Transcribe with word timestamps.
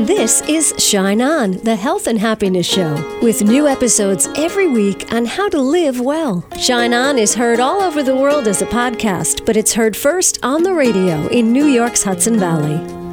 This 0.00 0.42
is 0.42 0.74
Shine 0.76 1.22
On, 1.22 1.52
the 1.52 1.74
health 1.74 2.06
and 2.06 2.18
happiness 2.18 2.66
show, 2.66 3.18
with 3.22 3.42
new 3.42 3.66
episodes 3.66 4.28
every 4.36 4.68
week 4.68 5.10
on 5.10 5.24
how 5.24 5.48
to 5.48 5.58
live 5.58 6.00
well. 6.00 6.44
Shine 6.58 6.92
On 6.92 7.18
is 7.18 7.34
heard 7.34 7.60
all 7.60 7.80
over 7.80 8.02
the 8.02 8.14
world 8.14 8.46
as 8.46 8.60
a 8.60 8.66
podcast, 8.66 9.46
but 9.46 9.56
it's 9.56 9.72
heard 9.72 9.96
first 9.96 10.38
on 10.42 10.64
the 10.64 10.74
radio 10.74 11.26
in 11.28 11.50
New 11.50 11.64
York's 11.64 12.02
Hudson 12.02 12.38
Valley. 12.38 13.05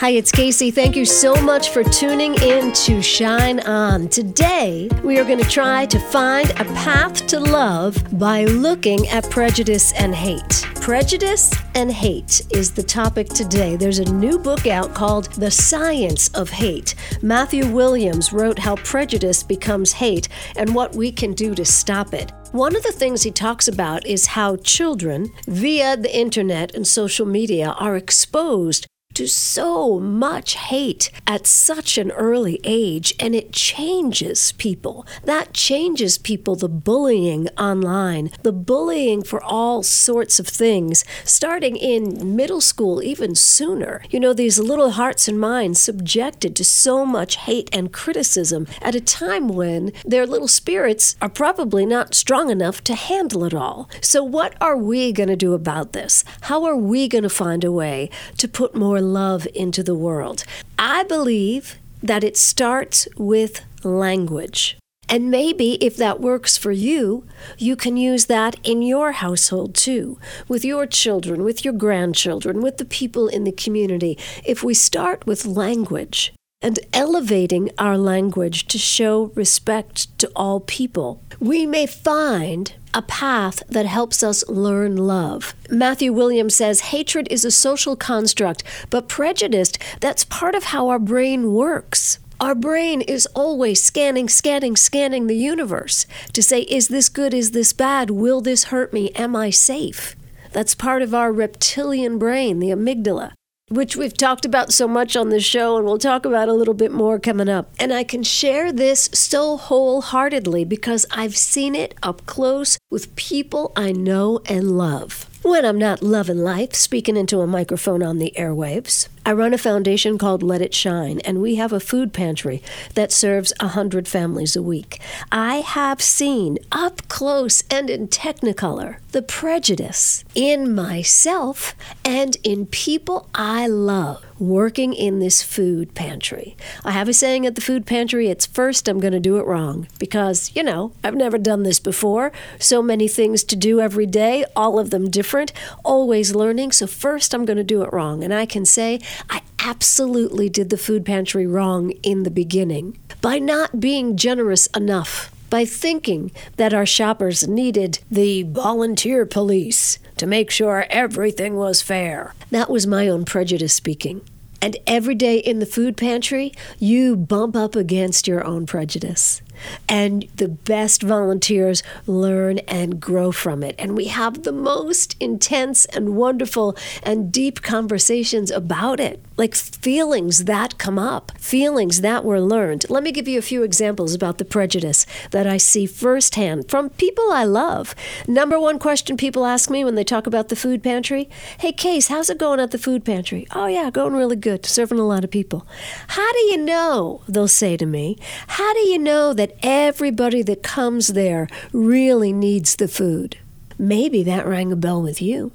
Hi, 0.00 0.12
it's 0.12 0.32
Casey. 0.32 0.70
Thank 0.70 0.96
you 0.96 1.04
so 1.04 1.34
much 1.42 1.68
for 1.74 1.84
tuning 1.84 2.34
in 2.36 2.72
to 2.72 3.02
Shine 3.02 3.60
On. 3.60 4.08
Today, 4.08 4.88
we 5.04 5.18
are 5.18 5.26
going 5.26 5.38
to 5.38 5.44
try 5.46 5.84
to 5.84 5.98
find 5.98 6.48
a 6.52 6.64
path 6.64 7.26
to 7.26 7.38
love 7.38 8.02
by 8.18 8.44
looking 8.44 9.06
at 9.08 9.28
prejudice 9.28 9.92
and 9.92 10.14
hate. 10.14 10.66
Prejudice 10.76 11.52
and 11.74 11.92
hate 11.92 12.40
is 12.48 12.72
the 12.72 12.82
topic 12.82 13.28
today. 13.28 13.76
There's 13.76 13.98
a 13.98 14.10
new 14.10 14.38
book 14.38 14.66
out 14.66 14.94
called 14.94 15.34
The 15.34 15.50
Science 15.50 16.28
of 16.28 16.48
Hate. 16.48 16.94
Matthew 17.20 17.70
Williams 17.70 18.32
wrote 18.32 18.58
How 18.58 18.76
Prejudice 18.76 19.42
Becomes 19.42 19.92
Hate 19.92 20.30
and 20.56 20.74
what 20.74 20.94
we 20.94 21.12
can 21.12 21.34
do 21.34 21.54
to 21.54 21.64
stop 21.66 22.14
it. 22.14 22.32
One 22.52 22.74
of 22.74 22.82
the 22.84 22.90
things 22.90 23.22
he 23.22 23.30
talks 23.30 23.68
about 23.68 24.06
is 24.06 24.24
how 24.24 24.56
children, 24.56 25.30
via 25.46 25.94
the 25.98 26.16
internet 26.16 26.74
and 26.74 26.86
social 26.86 27.26
media, 27.26 27.76
are 27.78 27.98
exposed 27.98 28.86
to 29.20 29.28
so 29.28 30.00
much 30.00 30.54
hate 30.54 31.10
at 31.26 31.46
such 31.46 31.98
an 31.98 32.10
early 32.12 32.58
age, 32.64 33.12
and 33.20 33.34
it 33.34 33.52
changes 33.52 34.52
people. 34.52 35.06
That 35.24 35.52
changes 35.52 36.16
people, 36.16 36.56
the 36.56 36.70
bullying 36.70 37.46
online, 37.58 38.30
the 38.44 38.52
bullying 38.52 39.22
for 39.22 39.44
all 39.44 39.82
sorts 39.82 40.40
of 40.40 40.48
things, 40.48 41.04
starting 41.22 41.76
in 41.76 42.34
middle 42.34 42.62
school, 42.62 43.02
even 43.02 43.34
sooner. 43.34 44.00
You 44.08 44.20
know, 44.20 44.32
these 44.32 44.58
little 44.58 44.92
hearts 44.92 45.28
and 45.28 45.38
minds 45.38 45.82
subjected 45.82 46.56
to 46.56 46.64
so 46.64 47.04
much 47.04 47.36
hate 47.36 47.68
and 47.74 47.92
criticism 47.92 48.66
at 48.80 48.94
a 48.94 49.02
time 49.02 49.48
when 49.48 49.92
their 50.02 50.26
little 50.26 50.48
spirits 50.48 51.14
are 51.20 51.28
probably 51.28 51.84
not 51.84 52.14
strong 52.14 52.48
enough 52.48 52.82
to 52.84 52.94
handle 52.94 53.44
it 53.44 53.52
all. 53.52 53.90
So, 54.00 54.24
what 54.24 54.54
are 54.62 54.78
we 54.78 55.12
going 55.12 55.28
to 55.28 55.36
do 55.36 55.52
about 55.52 55.92
this? 55.92 56.24
How 56.42 56.64
are 56.64 56.76
we 56.76 57.06
going 57.06 57.24
to 57.24 57.28
find 57.28 57.64
a 57.64 57.70
way 57.70 58.08
to 58.38 58.48
put 58.48 58.74
more 58.74 59.02
love 59.12 59.46
into 59.54 59.82
the 59.82 59.94
world. 59.94 60.44
I 60.78 61.02
believe 61.04 61.78
that 62.02 62.24
it 62.24 62.36
starts 62.36 63.08
with 63.16 63.62
language. 63.84 64.76
And 65.08 65.28
maybe 65.28 65.72
if 65.84 65.96
that 65.96 66.20
works 66.20 66.56
for 66.56 66.70
you, 66.70 67.26
you 67.58 67.74
can 67.74 67.96
use 67.96 68.26
that 68.26 68.56
in 68.62 68.80
your 68.80 69.10
household 69.10 69.74
too, 69.74 70.20
with 70.46 70.64
your 70.64 70.86
children, 70.86 71.42
with 71.42 71.64
your 71.64 71.74
grandchildren, 71.74 72.62
with 72.62 72.78
the 72.78 72.84
people 72.84 73.26
in 73.26 73.42
the 73.42 73.50
community. 73.50 74.16
If 74.44 74.62
we 74.62 74.72
start 74.72 75.26
with 75.26 75.44
language 75.44 76.32
and 76.62 76.78
elevating 76.92 77.70
our 77.76 77.98
language 77.98 78.68
to 78.68 78.78
show 78.78 79.32
respect 79.34 80.16
to 80.20 80.30
all 80.36 80.60
people, 80.60 81.22
we 81.40 81.66
may 81.66 81.86
find 81.86 82.74
a 82.94 83.02
path 83.02 83.62
that 83.68 83.86
helps 83.86 84.22
us 84.22 84.46
learn 84.48 84.96
love. 84.96 85.54
Matthew 85.70 86.12
Williams 86.12 86.54
says 86.54 86.80
hatred 86.80 87.28
is 87.30 87.44
a 87.44 87.50
social 87.50 87.96
construct, 87.96 88.62
but 88.90 89.08
prejudice, 89.08 89.72
that's 90.00 90.24
part 90.24 90.54
of 90.54 90.64
how 90.64 90.88
our 90.88 90.98
brain 90.98 91.52
works. 91.52 92.18
Our 92.40 92.54
brain 92.54 93.02
is 93.02 93.26
always 93.34 93.82
scanning, 93.82 94.28
scanning, 94.28 94.76
scanning 94.76 95.26
the 95.26 95.36
universe 95.36 96.06
to 96.32 96.42
say, 96.42 96.62
is 96.62 96.88
this 96.88 97.08
good? 97.08 97.34
Is 97.34 97.50
this 97.50 97.72
bad? 97.72 98.10
Will 98.10 98.40
this 98.40 98.64
hurt 98.64 98.92
me? 98.92 99.10
Am 99.10 99.36
I 99.36 99.50
safe? 99.50 100.16
That's 100.52 100.74
part 100.74 101.02
of 101.02 101.14
our 101.14 101.32
reptilian 101.32 102.18
brain, 102.18 102.58
the 102.58 102.70
amygdala 102.70 103.32
which 103.70 103.96
we've 103.96 104.16
talked 104.16 104.44
about 104.44 104.72
so 104.72 104.88
much 104.88 105.16
on 105.16 105.28
the 105.28 105.40
show, 105.40 105.76
and 105.76 105.86
we'll 105.86 105.96
talk 105.96 106.26
about 106.26 106.48
a 106.48 106.52
little 106.52 106.74
bit 106.74 106.90
more 106.90 107.20
coming 107.20 107.48
up. 107.48 107.70
And 107.78 107.92
I 107.92 108.02
can 108.02 108.24
share 108.24 108.72
this 108.72 109.08
so 109.12 109.56
wholeheartedly 109.56 110.64
because 110.64 111.06
I've 111.12 111.36
seen 111.36 111.76
it 111.76 111.94
up 112.02 112.26
close 112.26 112.78
with 112.90 113.14
people 113.14 113.72
I 113.76 113.92
know 113.92 114.40
and 114.46 114.76
love. 114.76 115.26
When 115.42 115.64
I'm 115.64 115.78
not 115.78 116.02
loving 116.02 116.38
life, 116.38 116.74
speaking 116.74 117.16
into 117.16 117.40
a 117.40 117.46
microphone 117.46 118.02
on 118.02 118.18
the 118.18 118.34
airwaves, 118.36 119.08
I 119.24 119.32
run 119.32 119.52
a 119.52 119.58
foundation 119.58 120.16
called 120.16 120.42
Let 120.42 120.62
It 120.62 120.74
Shine, 120.74 121.20
and 121.20 121.42
we 121.42 121.56
have 121.56 121.72
a 121.72 121.80
food 121.80 122.12
pantry 122.12 122.62
that 122.94 123.12
serves 123.12 123.52
100 123.60 124.08
families 124.08 124.56
a 124.56 124.62
week. 124.62 124.98
I 125.30 125.56
have 125.56 126.00
seen 126.00 126.58
up 126.72 127.06
close 127.08 127.62
and 127.70 127.90
in 127.90 128.08
technicolor 128.08 128.96
the 129.12 129.22
prejudice 129.22 130.24
in 130.34 130.72
myself 130.74 131.74
and 132.04 132.36
in 132.44 132.66
people 132.66 133.28
I 133.34 133.66
love 133.66 134.24
working 134.38 134.94
in 134.94 135.18
this 135.18 135.42
food 135.42 135.94
pantry. 135.94 136.56
I 136.84 136.92
have 136.92 137.08
a 137.08 137.12
saying 137.12 137.44
at 137.44 137.56
the 137.56 137.60
food 137.60 137.84
pantry 137.86 138.28
it's 138.28 138.46
first 138.46 138.88
I'm 138.88 139.00
going 139.00 139.12
to 139.12 139.20
do 139.20 139.36
it 139.36 139.46
wrong 139.46 139.86
because, 139.98 140.50
you 140.54 140.62
know, 140.62 140.92
I've 141.04 141.14
never 141.14 141.36
done 141.36 141.62
this 141.62 141.78
before. 141.78 142.32
So 142.58 142.80
many 142.80 143.06
things 143.06 143.44
to 143.44 143.56
do 143.56 143.80
every 143.80 144.06
day, 144.06 144.44
all 144.56 144.78
of 144.78 144.90
them 144.90 145.10
different, 145.10 145.52
always 145.84 146.34
learning. 146.34 146.72
So 146.72 146.86
first 146.86 147.34
I'm 147.34 147.44
going 147.44 147.58
to 147.58 147.64
do 147.64 147.82
it 147.82 147.92
wrong. 147.92 148.24
And 148.24 148.32
I 148.32 148.46
can 148.46 148.64
say 148.64 149.00
I 149.28 149.42
absolutely 149.58 150.48
did 150.48 150.70
the 150.70 150.78
food 150.78 151.04
pantry 151.04 151.46
wrong 151.46 151.90
in 152.02 152.22
the 152.22 152.30
beginning 152.30 152.98
by 153.20 153.38
not 153.38 153.80
being 153.80 154.16
generous 154.16 154.66
enough 154.68 155.30
by 155.50 155.64
thinking 155.64 156.30
that 156.56 156.72
our 156.72 156.86
shoppers 156.86 157.46
needed 157.46 157.98
the 158.10 158.44
volunteer 158.44 159.26
police 159.26 159.98
to 160.16 160.26
make 160.26 160.50
sure 160.50 160.86
everything 160.88 161.56
was 161.56 161.82
fair. 161.82 162.34
That 162.50 162.70
was 162.70 162.86
my 162.86 163.08
own 163.08 163.24
prejudice 163.24 163.74
speaking. 163.74 164.22
And 164.62 164.76
every 164.86 165.14
day 165.14 165.38
in 165.38 165.58
the 165.58 165.66
food 165.66 165.96
pantry, 165.96 166.52
you 166.78 167.16
bump 167.16 167.56
up 167.56 167.74
against 167.74 168.28
your 168.28 168.44
own 168.44 168.66
prejudice 168.66 169.42
and 169.88 170.26
the 170.36 170.48
best 170.48 171.02
volunteers 171.02 171.82
learn 172.06 172.58
and 172.60 173.00
grow 173.00 173.32
from 173.32 173.62
it. 173.62 173.74
And 173.78 173.96
we 173.96 174.06
have 174.06 174.42
the 174.42 174.52
most 174.52 175.16
intense 175.20 175.84
and 175.86 176.16
wonderful 176.16 176.76
and 177.02 177.32
deep 177.32 177.62
conversations 177.62 178.50
about 178.50 179.00
it, 179.00 179.22
like 179.36 179.54
feelings 179.54 180.44
that 180.44 180.78
come 180.78 180.98
up, 180.98 181.32
feelings 181.38 182.00
that 182.00 182.24
were 182.24 182.40
learned. 182.40 182.86
Let 182.88 183.02
me 183.02 183.12
give 183.12 183.28
you 183.28 183.38
a 183.38 183.42
few 183.42 183.62
examples 183.62 184.14
about 184.14 184.38
the 184.38 184.44
prejudice 184.44 185.06
that 185.30 185.46
I 185.46 185.56
see 185.56 185.86
firsthand 185.86 186.68
from 186.68 186.90
people 186.90 187.30
I 187.32 187.44
love. 187.44 187.94
Number 188.26 188.58
one 188.58 188.78
question 188.78 189.16
people 189.16 189.46
ask 189.46 189.70
me 189.70 189.84
when 189.84 189.94
they 189.94 190.04
talk 190.04 190.26
about 190.26 190.48
the 190.48 190.56
food 190.56 190.82
pantry 190.82 191.28
Hey, 191.58 191.72
Case, 191.72 192.08
how's 192.08 192.30
it 192.30 192.38
going 192.38 192.60
at 192.60 192.70
the 192.70 192.78
food 192.78 193.04
pantry? 193.04 193.46
Oh, 193.54 193.66
yeah, 193.66 193.90
going 193.90 194.14
really 194.14 194.36
good, 194.36 194.64
serving 194.66 194.98
a 194.98 195.06
lot 195.06 195.24
of 195.24 195.30
people. 195.30 195.66
How 196.08 196.32
do 196.32 196.38
you 196.38 196.58
know, 196.58 197.22
they'll 197.28 197.48
say 197.48 197.76
to 197.76 197.86
me, 197.86 198.18
how 198.46 198.72
do 198.74 198.80
you 198.80 198.98
know 198.98 199.32
that 199.34 199.49
that 199.50 199.66
everybody 199.66 200.42
that 200.42 200.62
comes 200.62 201.08
there 201.08 201.48
really 201.72 202.32
needs 202.32 202.76
the 202.76 202.88
food. 202.88 203.38
Maybe 203.78 204.22
that 204.22 204.46
rang 204.46 204.72
a 204.72 204.76
bell 204.76 205.02
with 205.02 205.20
you. 205.20 205.52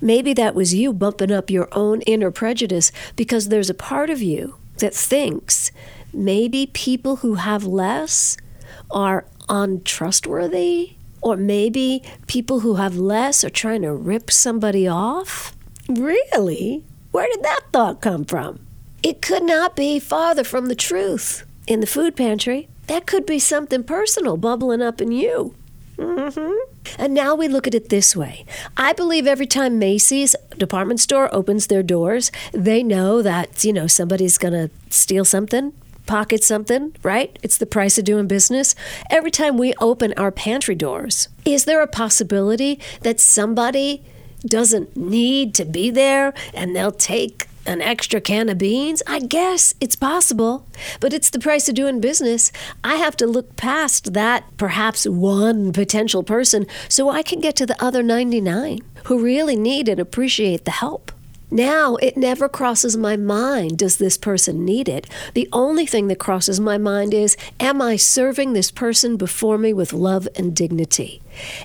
Maybe 0.00 0.32
that 0.34 0.54
was 0.54 0.74
you 0.74 0.92
bumping 0.92 1.30
up 1.30 1.50
your 1.50 1.68
own 1.72 2.00
inner 2.02 2.30
prejudice 2.30 2.90
because 3.14 3.48
there's 3.48 3.70
a 3.70 3.74
part 3.74 4.10
of 4.10 4.22
you 4.22 4.56
that 4.78 4.94
thinks 4.94 5.70
maybe 6.12 6.70
people 6.72 7.16
who 7.16 7.34
have 7.34 7.64
less 7.64 8.36
are 8.90 9.24
untrustworthy, 9.48 10.94
or 11.20 11.36
maybe 11.36 12.02
people 12.26 12.60
who 12.60 12.76
have 12.76 12.96
less 12.96 13.44
are 13.44 13.50
trying 13.50 13.82
to 13.82 13.92
rip 13.92 14.30
somebody 14.30 14.88
off. 14.88 15.54
Really? 15.88 16.84
Where 17.12 17.28
did 17.28 17.42
that 17.42 17.60
thought 17.72 18.00
come 18.00 18.24
from? 18.24 18.60
It 19.02 19.22
could 19.22 19.42
not 19.44 19.76
be 19.76 19.98
farther 19.98 20.44
from 20.44 20.66
the 20.66 20.74
truth. 20.74 21.44
In 21.66 21.80
the 21.80 21.86
food 21.86 22.16
pantry, 22.16 22.68
that 22.88 23.06
could 23.06 23.24
be 23.24 23.38
something 23.38 23.84
personal 23.84 24.36
bubbling 24.36 24.82
up 24.82 25.00
in 25.00 25.12
you. 25.12 25.54
Mm-hmm. 25.96 26.52
And 26.98 27.12
now 27.12 27.34
we 27.34 27.48
look 27.48 27.66
at 27.66 27.74
it 27.74 27.88
this 27.88 28.14
way. 28.14 28.44
I 28.76 28.92
believe 28.92 29.26
every 29.26 29.46
time 29.46 29.78
Macy's 29.78 30.36
department 30.56 31.00
store 31.00 31.32
opens 31.34 31.66
their 31.66 31.82
doors, 31.82 32.30
they 32.52 32.82
know 32.82 33.20
that, 33.22 33.64
you 33.64 33.72
know, 33.72 33.86
somebody's 33.86 34.38
going 34.38 34.54
to 34.54 34.70
steal 34.90 35.24
something, 35.24 35.72
pocket 36.06 36.44
something, 36.44 36.94
right? 37.02 37.36
It's 37.42 37.58
the 37.58 37.66
price 37.66 37.98
of 37.98 38.04
doing 38.04 38.28
business. 38.28 38.74
Every 39.10 39.30
time 39.30 39.58
we 39.58 39.74
open 39.80 40.14
our 40.16 40.30
pantry 40.30 40.76
doors, 40.76 41.28
is 41.44 41.64
there 41.64 41.82
a 41.82 41.88
possibility 41.88 42.78
that 43.02 43.18
somebody 43.18 44.04
doesn't 44.46 44.96
need 44.96 45.52
to 45.56 45.64
be 45.64 45.90
there 45.90 46.32
and 46.54 46.74
they'll 46.76 46.92
take 46.92 47.47
an 47.68 47.82
extra 47.82 48.20
can 48.20 48.48
of 48.48 48.58
beans? 48.58 49.02
I 49.06 49.20
guess 49.20 49.74
it's 49.80 49.94
possible, 49.94 50.66
but 51.00 51.12
it's 51.12 51.30
the 51.30 51.38
price 51.38 51.68
of 51.68 51.74
doing 51.74 52.00
business. 52.00 52.50
I 52.82 52.96
have 52.96 53.16
to 53.18 53.26
look 53.26 53.56
past 53.56 54.14
that 54.14 54.44
perhaps 54.56 55.06
one 55.06 55.72
potential 55.72 56.22
person 56.22 56.66
so 56.88 57.10
I 57.10 57.22
can 57.22 57.40
get 57.40 57.54
to 57.56 57.66
the 57.66 57.80
other 57.82 58.02
99 58.02 58.80
who 59.04 59.22
really 59.22 59.56
need 59.56 59.88
and 59.88 60.00
appreciate 60.00 60.64
the 60.64 60.70
help. 60.70 61.12
Now 61.50 61.96
it 61.96 62.16
never 62.16 62.46
crosses 62.46 62.96
my 62.96 63.16
mind, 63.16 63.78
does 63.78 63.96
this 63.96 64.18
person 64.18 64.66
need 64.66 64.88
it? 64.88 65.06
The 65.32 65.48
only 65.50 65.86
thing 65.86 66.08
that 66.08 66.18
crosses 66.18 66.60
my 66.60 66.76
mind 66.76 67.14
is, 67.14 67.38
am 67.58 67.80
I 67.80 67.96
serving 67.96 68.52
this 68.52 68.70
person 68.70 69.16
before 69.16 69.56
me 69.56 69.72
with 69.72 69.94
love 69.94 70.28
and 70.36 70.54
dignity? 70.54 71.22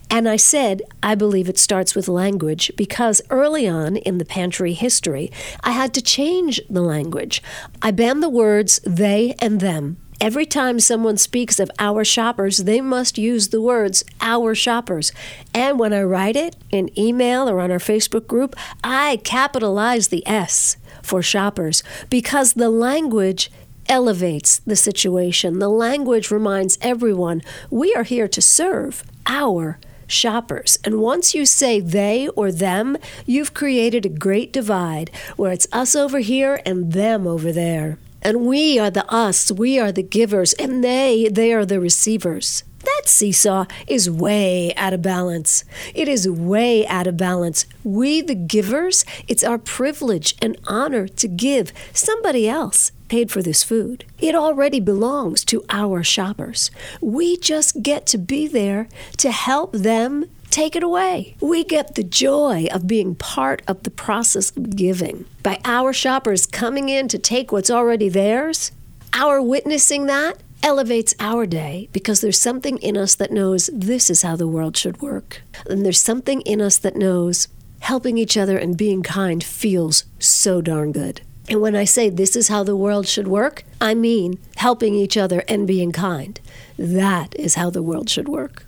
And 0.09 0.29
I 0.29 0.37
said, 0.37 0.83
I 1.01 1.15
believe 1.15 1.49
it 1.49 1.59
starts 1.59 1.95
with 1.95 2.07
language 2.07 2.71
because 2.77 3.21
early 3.29 3.67
on 3.67 3.97
in 3.97 4.19
the 4.19 4.25
pantry 4.25 4.71
history, 4.71 5.31
I 5.63 5.71
had 5.71 5.93
to 5.95 6.01
change 6.01 6.61
the 6.69 6.81
language. 6.81 7.43
I 7.81 7.91
banned 7.91 8.23
the 8.23 8.29
words 8.29 8.79
they 8.85 9.35
and 9.39 9.59
them 9.59 9.97
Every 10.23 10.45
time 10.45 10.79
someone 10.79 11.17
speaks 11.17 11.59
of 11.59 11.69
our 11.79 12.05
shoppers, 12.05 12.59
they 12.59 12.79
must 12.79 13.17
use 13.17 13.49
the 13.49 13.59
words 13.59 14.05
our 14.21 14.55
shoppers. 14.55 15.11
And 15.53 15.77
when 15.77 15.91
I 15.91 16.03
write 16.03 16.37
it 16.37 16.55
in 16.71 16.97
email 16.97 17.49
or 17.49 17.59
on 17.59 17.71
our 17.71 17.77
Facebook 17.77 18.25
group, 18.25 18.55
I 18.81 19.17
capitalize 19.25 20.07
the 20.07 20.25
S 20.25 20.77
for 21.01 21.21
shoppers 21.21 21.83
because 22.09 22.53
the 22.53 22.69
language 22.69 23.51
elevates 23.89 24.59
the 24.59 24.77
situation. 24.77 25.59
The 25.59 25.67
language 25.67 26.31
reminds 26.31 26.77
everyone 26.79 27.41
we 27.69 27.93
are 27.93 28.03
here 28.03 28.29
to 28.29 28.41
serve 28.41 29.03
our 29.25 29.77
shoppers. 30.07 30.79
And 30.85 31.01
once 31.01 31.35
you 31.35 31.45
say 31.45 31.81
they 31.81 32.29
or 32.29 32.49
them, 32.49 32.95
you've 33.25 33.53
created 33.53 34.05
a 34.05 34.09
great 34.09 34.53
divide 34.53 35.11
where 35.35 35.51
it's 35.51 35.67
us 35.73 35.97
over 35.97 36.19
here 36.19 36.61
and 36.65 36.93
them 36.93 37.27
over 37.27 37.51
there. 37.51 37.97
And 38.23 38.45
we 38.47 38.79
are 38.79 38.89
the 38.89 39.09
us, 39.13 39.51
we 39.51 39.77
are 39.77 39.91
the 39.91 40.01
givers, 40.01 40.53
and 40.53 40.83
they, 40.83 41.27
they 41.27 41.53
are 41.53 41.65
the 41.65 41.79
receivers. 41.79 42.63
That 42.83 43.03
seesaw 43.05 43.65
is 43.87 44.09
way 44.09 44.73
out 44.75 44.93
of 44.93 45.01
balance. 45.01 45.63
It 45.93 46.07
is 46.07 46.29
way 46.29 46.85
out 46.87 47.07
of 47.07 47.17
balance. 47.17 47.65
We, 47.83 48.21
the 48.21 48.35
givers, 48.35 49.05
it's 49.27 49.43
our 49.43 49.57
privilege 49.57 50.35
and 50.41 50.57
honor 50.67 51.07
to 51.07 51.27
give 51.27 51.71
somebody 51.93 52.47
else 52.47 52.91
paid 53.07 53.31
for 53.31 53.41
this 53.41 53.63
food. 53.63 54.05
It 54.19 54.35
already 54.35 54.79
belongs 54.79 55.45
to 55.45 55.63
our 55.69 56.03
shoppers. 56.03 56.71
We 57.01 57.37
just 57.37 57.83
get 57.83 58.05
to 58.07 58.17
be 58.17 58.47
there 58.47 58.87
to 59.17 59.31
help 59.31 59.73
them 59.73 60.25
take 60.53 60.75
it 60.75 60.83
away. 60.83 61.35
We 61.41 61.63
get 61.63 61.95
the 61.95 62.03
joy 62.03 62.67
of 62.71 62.85
being 62.85 63.15
part 63.15 63.63
of 63.67 63.81
the 63.81 63.89
process 63.89 64.55
of 64.55 64.75
giving. 64.75 65.25
By 65.41 65.59
our 65.65 65.93
shoppers 65.93 66.45
coming 66.45 66.89
in 66.89 67.07
to 67.07 67.17
take 67.17 67.51
what's 67.51 67.71
already 67.71 68.07
theirs, 68.07 68.71
our 69.13 69.41
witnessing 69.41 70.05
that 70.05 70.37
elevates 70.61 71.15
our 71.19 71.47
day 71.47 71.89
because 71.91 72.21
there's 72.21 72.39
something 72.39 72.77
in 72.77 72.95
us 72.95 73.15
that 73.15 73.31
knows 73.31 73.69
this 73.73 74.11
is 74.11 74.21
how 74.21 74.35
the 74.35 74.47
world 74.47 74.77
should 74.77 75.01
work. 75.01 75.41
And 75.67 75.83
there's 75.83 75.99
something 75.99 76.41
in 76.41 76.61
us 76.61 76.77
that 76.77 76.95
knows 76.95 77.47
helping 77.79 78.19
each 78.19 78.37
other 78.37 78.57
and 78.57 78.77
being 78.77 79.01
kind 79.01 79.43
feels 79.43 80.05
so 80.19 80.61
darn 80.61 80.91
good. 80.91 81.21
And 81.49 81.61
when 81.61 81.75
I 81.75 81.83
say 81.83 82.09
this 82.09 82.35
is 82.35 82.47
how 82.47 82.63
the 82.63 82.77
world 82.77 83.07
should 83.07 83.27
work, 83.27 83.63
I 83.81 83.95
mean 83.95 84.37
helping 84.57 84.93
each 84.93 85.17
other 85.17 85.43
and 85.47 85.67
being 85.67 85.91
kind. 85.91 86.39
That 86.77 87.35
is 87.39 87.55
how 87.55 87.71
the 87.71 87.83
world 87.83 88.07
should 88.07 88.29
work. 88.29 88.65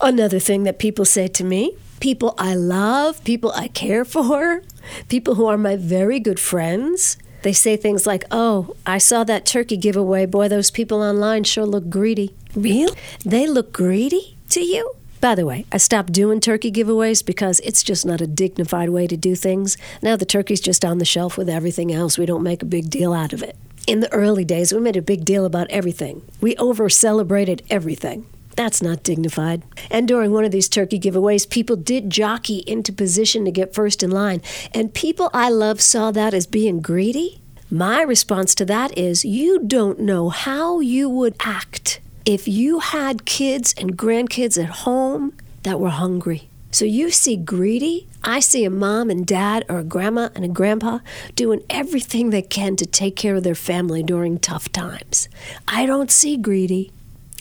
Another 0.00 0.38
thing 0.38 0.62
that 0.62 0.78
people 0.78 1.04
say 1.04 1.26
to 1.28 1.44
me 1.44 1.76
people 2.00 2.34
I 2.38 2.54
love, 2.54 3.22
people 3.24 3.52
I 3.56 3.68
care 3.68 4.04
for, 4.04 4.62
people 5.08 5.34
who 5.34 5.46
are 5.46 5.58
my 5.58 5.76
very 5.76 6.20
good 6.20 6.38
friends. 6.38 7.16
They 7.42 7.52
say 7.52 7.76
things 7.76 8.06
like, 8.06 8.24
Oh, 8.30 8.76
I 8.86 8.98
saw 8.98 9.24
that 9.24 9.46
turkey 9.46 9.76
giveaway. 9.76 10.26
Boy, 10.26 10.48
those 10.48 10.70
people 10.70 11.02
online 11.02 11.44
sure 11.44 11.66
look 11.66 11.88
greedy. 11.90 12.34
Really? 12.54 12.96
They 13.24 13.46
look 13.46 13.72
greedy 13.72 14.36
to 14.50 14.60
you? 14.60 14.92
By 15.20 15.34
the 15.34 15.46
way, 15.46 15.66
I 15.72 15.78
stopped 15.78 16.12
doing 16.12 16.40
turkey 16.40 16.70
giveaways 16.70 17.26
because 17.26 17.58
it's 17.60 17.82
just 17.82 18.06
not 18.06 18.20
a 18.20 18.26
dignified 18.26 18.90
way 18.90 19.08
to 19.08 19.16
do 19.16 19.34
things. 19.34 19.76
Now 20.00 20.14
the 20.14 20.24
turkey's 20.24 20.60
just 20.60 20.84
on 20.84 20.98
the 20.98 21.04
shelf 21.04 21.36
with 21.36 21.48
everything 21.48 21.92
else. 21.92 22.16
We 22.16 22.26
don't 22.26 22.44
make 22.44 22.62
a 22.62 22.66
big 22.66 22.88
deal 22.88 23.12
out 23.12 23.32
of 23.32 23.42
it. 23.42 23.56
In 23.88 24.00
the 24.00 24.12
early 24.12 24.44
days, 24.44 24.72
we 24.72 24.78
made 24.78 24.96
a 24.96 25.02
big 25.02 25.24
deal 25.24 25.44
about 25.44 25.68
everything. 25.70 26.22
We 26.40 26.54
over 26.56 26.88
celebrated 26.88 27.62
everything. 27.68 28.26
That's 28.58 28.82
not 28.82 29.04
dignified. 29.04 29.62
And 29.88 30.08
during 30.08 30.32
one 30.32 30.44
of 30.44 30.50
these 30.50 30.68
turkey 30.68 30.98
giveaways, 30.98 31.48
people 31.48 31.76
did 31.76 32.10
jockey 32.10 32.64
into 32.66 32.92
position 32.92 33.44
to 33.44 33.52
get 33.52 33.72
first 33.72 34.02
in 34.02 34.10
line. 34.10 34.42
And 34.74 34.92
people 34.92 35.30
I 35.32 35.48
love 35.48 35.80
saw 35.80 36.10
that 36.10 36.34
as 36.34 36.48
being 36.48 36.80
greedy. 36.80 37.40
My 37.70 38.02
response 38.02 38.56
to 38.56 38.64
that 38.64 38.98
is 38.98 39.24
you 39.24 39.60
don't 39.60 40.00
know 40.00 40.30
how 40.30 40.80
you 40.80 41.08
would 41.08 41.36
act 41.38 42.00
if 42.24 42.48
you 42.48 42.80
had 42.80 43.24
kids 43.24 43.76
and 43.78 43.96
grandkids 43.96 44.60
at 44.60 44.70
home 44.70 45.34
that 45.62 45.78
were 45.78 45.90
hungry. 45.90 46.50
So 46.72 46.84
you 46.84 47.12
see 47.12 47.36
greedy, 47.36 48.08
I 48.24 48.40
see 48.40 48.64
a 48.64 48.70
mom 48.70 49.08
and 49.08 49.24
dad 49.24 49.66
or 49.68 49.78
a 49.78 49.84
grandma 49.84 50.30
and 50.34 50.44
a 50.44 50.48
grandpa 50.48 50.98
doing 51.36 51.62
everything 51.70 52.30
they 52.30 52.42
can 52.42 52.74
to 52.74 52.86
take 52.86 53.14
care 53.14 53.36
of 53.36 53.44
their 53.44 53.54
family 53.54 54.02
during 54.02 54.40
tough 54.40 54.68
times. 54.72 55.28
I 55.68 55.86
don't 55.86 56.10
see 56.10 56.36
greedy. 56.36 56.90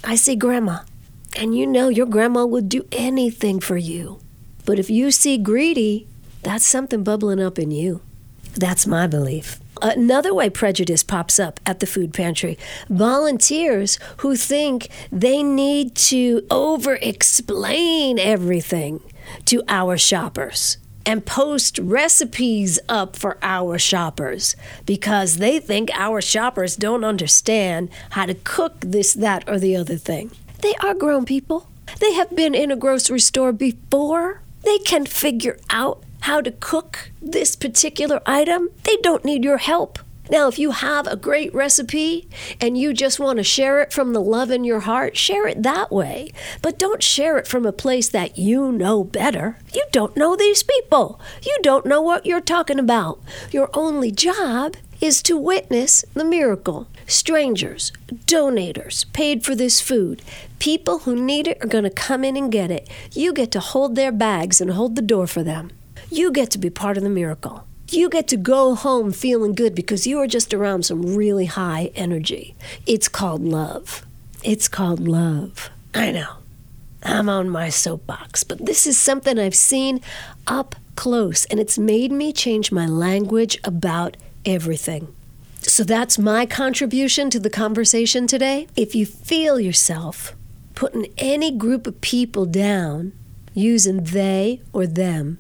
I 0.04 0.14
see 0.14 0.36
grandma 0.36 0.82
and 1.36 1.56
you 1.56 1.68
know 1.68 1.90
your 1.90 2.06
grandma 2.06 2.46
would 2.46 2.70
do 2.70 2.86
anything 2.92 3.60
for 3.60 3.78
you. 3.78 4.20
But 4.66 4.80
if 4.80 4.90
you 4.90 5.12
see 5.12 5.38
greedy, 5.38 6.08
that's 6.44 6.66
something 6.66 7.04
bubbling 7.04 7.40
up 7.40 7.58
in 7.60 7.72
you. 7.72 8.02
That's 8.56 8.88
my 8.88 9.08
belief. 9.08 9.60
Another 9.82 10.34
way 10.34 10.50
prejudice 10.50 11.04
pops 11.04 11.40
up 11.40 11.60
at 11.66 11.80
the 11.80 11.86
food 11.86 12.14
pantry 12.14 12.58
volunteers 12.90 14.00
who 14.18 14.36
think 14.36 14.90
they 15.12 15.44
need 15.44 15.96
to 15.96 16.46
over 16.50 16.96
explain 16.96 18.18
everything 18.18 19.02
to 19.46 19.62
our 19.68 19.98
shoppers 19.98 20.78
and 21.06 21.26
post 21.26 21.80
recipes 21.80 22.80
up 22.90 23.16
for 23.16 23.38
our 23.42 23.78
shoppers 23.78 24.56
because 24.86 25.38
they 25.38 25.60
think 25.60 25.90
our 25.94 26.22
shoppers 26.22 26.76
don't 26.76 27.06
understand 27.06 27.90
how 28.12 28.26
to 28.26 28.34
cook 28.34 28.82
this, 28.82 29.14
that, 29.14 29.48
or 29.48 29.58
the 29.58 29.76
other 29.76 29.96
thing. 29.96 30.32
They 30.62 30.76
are 30.76 30.94
grown 30.94 31.26
people. 31.26 31.70
They 32.00 32.14
have 32.14 32.36
been 32.36 32.56
in 32.56 32.72
a 32.72 32.76
grocery 32.76 33.20
store 33.20 33.52
before. 33.52 34.42
They 34.64 34.80
can 34.80 35.06
figure 35.06 35.58
out 35.70 36.04
how 36.22 36.42
to 36.42 36.52
cook 36.52 37.12
this 37.22 37.56
particular 37.56 38.22
item. 38.26 38.70
They 38.84 38.98
don't 38.98 39.26
need 39.26 39.44
your 39.44 39.58
help. 39.58 40.00
Now, 40.30 40.50
if 40.50 40.60
you 40.60 40.72
have 40.72 41.08
a 41.08 41.16
great 41.16 41.54
recipe 41.54 42.28
and 42.60 42.78
you 42.78 42.94
just 42.94 43.20
want 43.20 43.38
to 43.38 43.44
share 43.44 43.80
it 43.82 43.94
from 43.94 44.12
the 44.12 44.20
love 44.20 44.52
in 44.52 44.66
your 44.66 44.82
heart, 44.82 45.16
share 45.16 45.48
it 45.48 45.64
that 45.64 45.90
way. 45.90 46.34
But 46.62 46.78
don't 46.78 47.02
share 47.02 47.38
it 47.38 47.48
from 47.48 47.66
a 47.66 47.72
place 47.72 48.10
that 48.10 48.38
you 48.38 48.72
know 48.74 49.06
better. 49.06 49.58
You 49.74 49.86
don't 49.94 50.18
know 50.18 50.36
these 50.36 50.64
people. 50.64 51.20
You 51.44 51.58
don't 51.62 51.86
know 51.86 52.02
what 52.02 52.26
you're 52.26 52.42
talking 52.42 52.80
about. 52.80 53.20
Your 53.52 53.70
only 53.74 54.12
job 54.12 54.76
is 55.00 55.22
to 55.24 55.38
witness 55.38 56.04
the 56.14 56.26
miracle. 56.26 56.88
Strangers, 57.06 57.92
donators 58.26 59.12
paid 59.14 59.44
for 59.44 59.56
this 59.56 59.80
food. 59.80 60.22
People 60.60 61.00
who 61.00 61.16
need 61.16 61.48
it 61.48 61.64
are 61.64 61.68
going 61.68 61.84
to 61.84 61.90
come 61.90 62.24
in 62.24 62.36
and 62.36 62.52
get 62.52 62.72
it. 62.72 62.90
You 63.12 63.34
get 63.34 63.52
to 63.52 63.60
hold 63.60 63.96
their 63.96 64.12
bags 64.12 64.60
and 64.60 64.72
hold 64.72 64.96
the 64.96 65.02
door 65.02 65.28
for 65.28 65.44
them. 65.44 65.72
You 66.10 66.32
get 66.32 66.52
to 66.52 66.58
be 66.58 66.70
part 66.70 66.98
of 66.98 67.04
the 67.04 67.10
miracle. 67.10 67.66
You 67.90 68.10
get 68.10 68.28
to 68.30 68.38
go 68.38 68.76
home 68.76 69.12
feeling 69.14 69.54
good 69.54 69.74
because 69.74 70.06
you 70.06 70.20
are 70.20 70.28
just 70.28 70.54
around 70.54 70.84
some 70.84 71.16
really 71.16 71.46
high 71.46 71.92
energy. 71.96 72.56
It's 72.86 73.08
called 73.08 73.44
love. 73.44 74.06
It's 74.44 74.68
called 74.68 75.08
love. 75.08 75.70
I 75.94 76.12
know. 76.12 76.34
I'm 77.04 77.30
on 77.30 77.50
my 77.50 77.70
soapbox, 77.70 78.44
but 78.44 78.66
this 78.66 78.86
is 78.86 78.98
something 78.98 79.40
I've 79.40 79.56
seen 79.56 80.02
up 80.48 80.76
close, 80.96 81.46
and 81.46 81.60
it's 81.60 81.78
made 81.78 82.12
me 82.12 82.34
change 82.34 82.72
my 82.72 82.86
language 82.86 83.58
about 83.64 84.18
everything. 84.48 85.14
So 85.62 85.84
that's 85.84 86.18
my 86.18 86.46
contribution 86.46 87.30
to 87.30 87.40
the 87.40 87.50
conversation 87.50 88.26
today. 88.26 88.68
If 88.76 88.96
you 88.96 89.06
feel 89.06 89.60
yourself 89.60 90.34
putting 90.74 91.08
any 91.18 91.52
group 91.52 91.86
of 91.86 92.00
people 92.02 92.46
down 92.46 93.12
using 93.54 94.04
they 94.04 94.62
or 94.72 94.88
them, 94.88 95.40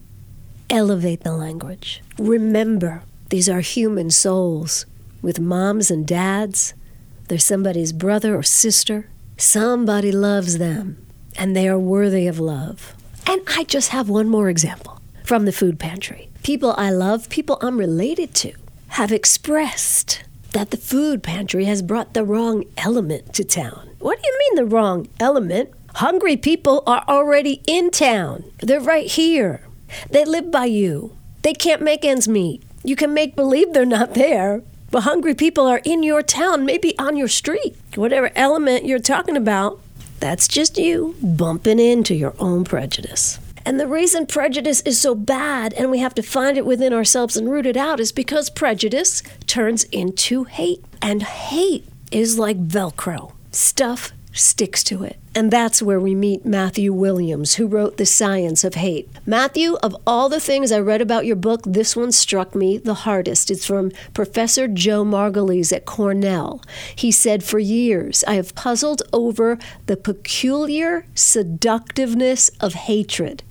elevate 0.69 1.21
the 1.23 1.31
language. 1.31 2.01
Remember, 2.17 3.03
these 3.29 3.47
are 3.47 3.61
human 3.61 4.11
souls 4.11 4.85
with 5.21 5.39
moms 5.39 5.89
and 5.89 6.05
dads. 6.05 6.73
They're 7.27 7.39
somebody's 7.39 7.93
brother 7.93 8.35
or 8.35 8.43
sister. 8.43 9.09
Somebody 9.37 10.11
loves 10.11 10.57
them, 10.57 11.05
and 11.37 11.55
they 11.55 11.69
are 11.69 11.79
worthy 11.79 12.27
of 12.27 12.39
love. 12.39 12.95
And 13.27 13.41
I 13.55 13.63
just 13.63 13.89
have 13.89 14.09
one 14.09 14.27
more 14.27 14.49
example 14.49 14.99
from 15.23 15.45
the 15.45 15.51
food 15.51 15.79
pantry. 15.79 16.29
People 16.43 16.73
I 16.77 16.89
love, 16.89 17.29
people 17.29 17.59
I'm 17.61 17.77
related 17.77 18.33
to 18.35 18.53
have 18.89 19.12
expressed 19.12 20.24
that 20.51 20.72
the 20.72 20.77
food 20.77 21.22
pantry 21.22 21.65
has 21.65 21.82
brought 21.82 22.13
the 22.13 22.24
wrong 22.24 22.63
element 22.77 23.34
to 23.34 23.44
town. 23.44 23.89
What 24.00 24.22
do 24.22 24.27
you 24.27 24.39
mean, 24.39 24.56
the 24.56 24.75
wrong 24.75 25.08
element? 25.20 25.70
Hungry 25.96 26.38
people 26.38 26.84
are 26.88 27.03
already 27.08 27.62
in 27.67 27.91
town. 27.91 28.44
They're 28.60 28.79
right 28.79 29.08
here. 29.08 29.62
They 30.10 30.25
live 30.25 30.51
by 30.51 30.65
you. 30.65 31.15
They 31.41 31.53
can't 31.53 31.82
make 31.82 32.06
ends 32.06 32.27
meet. 32.27 32.63
You 32.84 32.96
can 32.96 33.13
make 33.13 33.36
believe 33.36 33.74
they're 33.74 33.86
not 33.86 34.13
there. 34.13 34.63
But 34.89 35.01
hungry 35.01 35.36
people 35.36 35.65
are 35.67 35.82
in 35.84 36.03
your 36.03 36.22
town, 36.22 36.65
maybe 36.65 36.98
on 36.98 37.17
your 37.17 37.27
street. 37.27 37.75
Whatever 37.96 38.32
element 38.36 38.86
you're 38.86 39.00
talking 39.00 39.36
about, 39.36 39.79
that's 40.20 40.48
just 40.48 40.77
you 40.77 41.15
bumping 41.22 41.79
into 41.79 42.15
your 42.15 42.34
own 42.39 42.63
prejudice. 42.63 43.39
And 43.67 43.81
the 43.81 43.86
reason 43.86 44.27
prejudice 44.27 44.79
is 44.86 44.97
so 44.97 45.13
bad 45.13 45.74
and 45.74 45.91
we 45.91 46.00
have 46.00 46.15
to 46.15 46.21
find 46.21 46.57
it 46.57 46.65
within 46.65 46.93
ourselves 46.93 47.36
and 47.36 47.51
root 47.51 47.65
it 47.65 47.75
out 47.75 48.00
is 48.00 48.13
because 48.13 48.50
prejudice 48.50 49.21
turns 49.45 49.83
into 49.91 50.45
hate. 50.45 50.86
And 51.01 51.21
hate 51.21 51.86
is 52.09 52.39
like 52.39 52.65
Velcro. 52.65 53.33
Stuff 53.51 54.13
sticks 54.31 54.86
to 54.86 55.03
it. 55.03 55.17
And 55.36 55.51
that's 55.51 55.81
where 55.81 56.00
we 56.00 56.15
meet 56.15 56.45
Matthew 56.45 56.93
Williams, 56.93 57.55
who 57.55 57.67
wrote 57.67 57.97
The 57.97 58.05
Science 58.05 58.63
of 58.63 58.75
Hate. 58.75 59.09
Matthew, 59.25 59.75
of 59.83 59.97
all 60.07 60.29
the 60.29 60.39
things 60.39 60.71
I 60.71 60.79
read 60.79 61.01
about 61.01 61.25
your 61.25 61.36
book, 61.36 61.63
this 61.65 61.93
one 61.93 62.13
struck 62.13 62.55
me 62.55 62.77
the 62.77 62.93
hardest. 62.93 63.51
It's 63.51 63.65
from 63.65 63.91
Professor 64.13 64.69
Joe 64.69 65.03
Margulies 65.03 65.75
at 65.75 65.86
Cornell. 65.86 66.63
He 66.95 67.12
said, 67.12 67.43
For 67.43 67.59
years, 67.59 68.24
I 68.25 68.36
have 68.36 68.55
puzzled 68.55 69.03
over 69.12 69.59
the 69.88 69.97
peculiar 69.97 71.05
seductiveness 71.15 72.47
of 72.62 72.74
hatred 72.74 73.43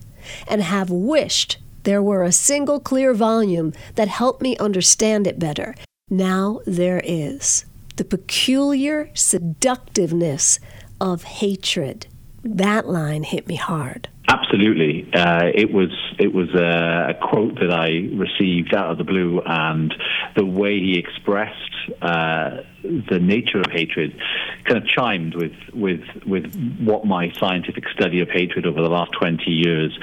and 0.48 0.62
have 0.62 0.90
wished 0.90 1.58
there 1.84 2.02
were 2.02 2.24
a 2.24 2.32
single 2.32 2.80
clear 2.80 3.14
volume 3.14 3.72
that 3.94 4.08
helped 4.08 4.42
me 4.42 4.56
understand 4.56 5.26
it 5.26 5.38
better. 5.38 5.74
Now 6.10 6.60
there 6.66 7.00
is. 7.04 7.64
The 7.96 8.04
peculiar 8.04 9.10
seductiveness 9.14 10.58
of 11.00 11.22
hatred. 11.22 12.06
That 12.42 12.88
line 12.88 13.22
hit 13.22 13.46
me 13.46 13.56
hard. 13.56 14.08
Absolutely, 14.28 15.08
uh, 15.14 15.52
it 15.54 15.72
was 15.72 15.90
it 16.18 16.34
was 16.34 16.52
a, 16.52 17.10
a, 17.10 17.14
quote 17.14 17.54
that 17.60 17.70
I 17.70 18.10
received 18.16 18.74
out 18.74 18.90
of 18.90 18.98
the 18.98 19.04
blue, 19.04 19.40
and 19.46 19.94
the 20.34 20.44
way 20.44 20.80
he 20.80 20.98
expressed 20.98 21.54
uh, 22.02 22.62
the 22.82 23.20
nature 23.20 23.60
of 23.60 23.70
hatred 23.70 24.18
kind 24.64 24.78
of 24.78 24.88
chimed 24.88 25.36
with 25.36 25.52
with 25.72 26.02
with 26.26 26.52
what 26.80 27.04
my 27.04 27.32
scientific 27.38 27.84
study 27.94 28.20
of 28.20 28.28
hatred 28.28 28.66
over 28.66 28.82
the 28.82 28.88
last 28.88 29.12
twenty 29.12 29.52
years 29.52 29.96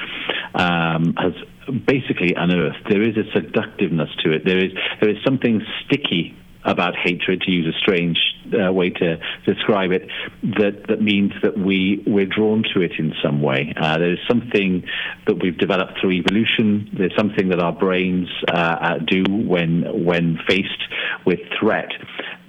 um, 0.55 1.15
has 1.17 1.33
basically 1.85 2.33
unearthed. 2.33 2.87
There 2.89 3.01
is 3.01 3.17
a 3.17 3.29
seductiveness 3.33 4.09
to 4.23 4.31
it. 4.31 4.45
There 4.45 4.63
is 4.63 4.71
there 5.01 5.09
is 5.09 5.17
something 5.25 5.61
sticky 5.83 6.37
about 6.63 6.95
hatred, 6.95 7.41
to 7.41 7.51
use 7.51 7.73
a 7.73 7.77
strange 7.77 8.17
uh, 8.53 8.71
way 8.71 8.89
to 8.89 9.17
describe 9.45 9.91
it, 9.91 10.07
that, 10.43 10.85
that 10.87 11.01
means 11.01 11.31
that 11.41 11.57
we, 11.57 12.03
we're 12.05 12.25
drawn 12.25 12.63
to 12.73 12.81
it 12.81 12.93
in 12.97 13.13
some 13.23 13.41
way. 13.41 13.73
Uh, 13.75 13.97
there's 13.97 14.19
something 14.27 14.83
that 15.27 15.41
we've 15.41 15.57
developed 15.57 15.99
through 15.99 16.11
evolution. 16.11 16.89
There's 16.97 17.15
something 17.17 17.49
that 17.49 17.59
our 17.59 17.73
brains 17.73 18.27
uh, 18.47 18.53
uh 18.53 18.97
do 18.99 19.23
when, 19.29 20.05
when 20.05 20.39
faced 20.47 20.69
with 21.25 21.39
threat 21.59 21.89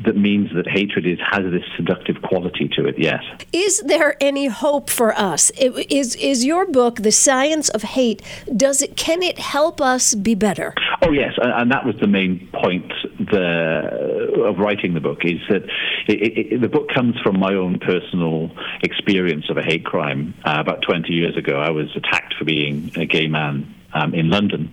that 0.04 0.16
means 0.16 0.50
that 0.54 0.66
hatred 0.68 1.06
is 1.06 1.18
has 1.30 1.44
this 1.52 1.62
seductive 1.76 2.20
quality 2.22 2.68
to 2.76 2.86
it. 2.86 2.96
Yes. 2.98 3.22
Is 3.52 3.80
there 3.80 4.16
any 4.20 4.46
hope 4.46 4.90
for 4.90 5.12
us? 5.16 5.50
Is 5.50 6.16
is 6.16 6.44
your 6.44 6.66
book, 6.66 6.96
The 6.96 7.12
Science 7.12 7.68
of 7.68 7.82
Hate? 7.82 8.20
Does 8.56 8.82
it 8.82 8.96
can 8.96 9.22
it 9.22 9.38
help 9.38 9.80
us 9.80 10.14
be 10.14 10.34
better? 10.34 10.74
Oh 11.02 11.12
yes, 11.12 11.32
and 11.40 11.70
that 11.70 11.84
was 11.84 11.94
the 12.00 12.06
main 12.06 12.48
point 12.52 12.92
the, 13.18 14.44
of 14.44 14.58
writing 14.58 14.94
the 14.94 15.00
book. 15.00 15.24
Is 15.24 15.40
that 15.48 15.62
it, 16.08 16.52
it, 16.52 16.60
the 16.60 16.68
book 16.68 16.88
comes 16.92 17.14
from 17.22 17.38
my 17.38 17.54
own 17.54 17.78
personal 17.78 18.50
experience 18.82 19.48
of 19.48 19.56
a 19.56 19.62
hate 19.62 19.84
crime. 19.84 20.34
Uh, 20.44 20.56
about 20.58 20.82
20 20.82 21.12
years 21.12 21.36
ago, 21.36 21.60
I 21.60 21.70
was 21.70 21.94
attacked 21.94 22.34
for 22.34 22.44
being 22.44 22.90
a 22.96 23.06
gay 23.06 23.28
man 23.28 23.74
um, 23.92 24.14
in 24.14 24.28
London, 24.28 24.72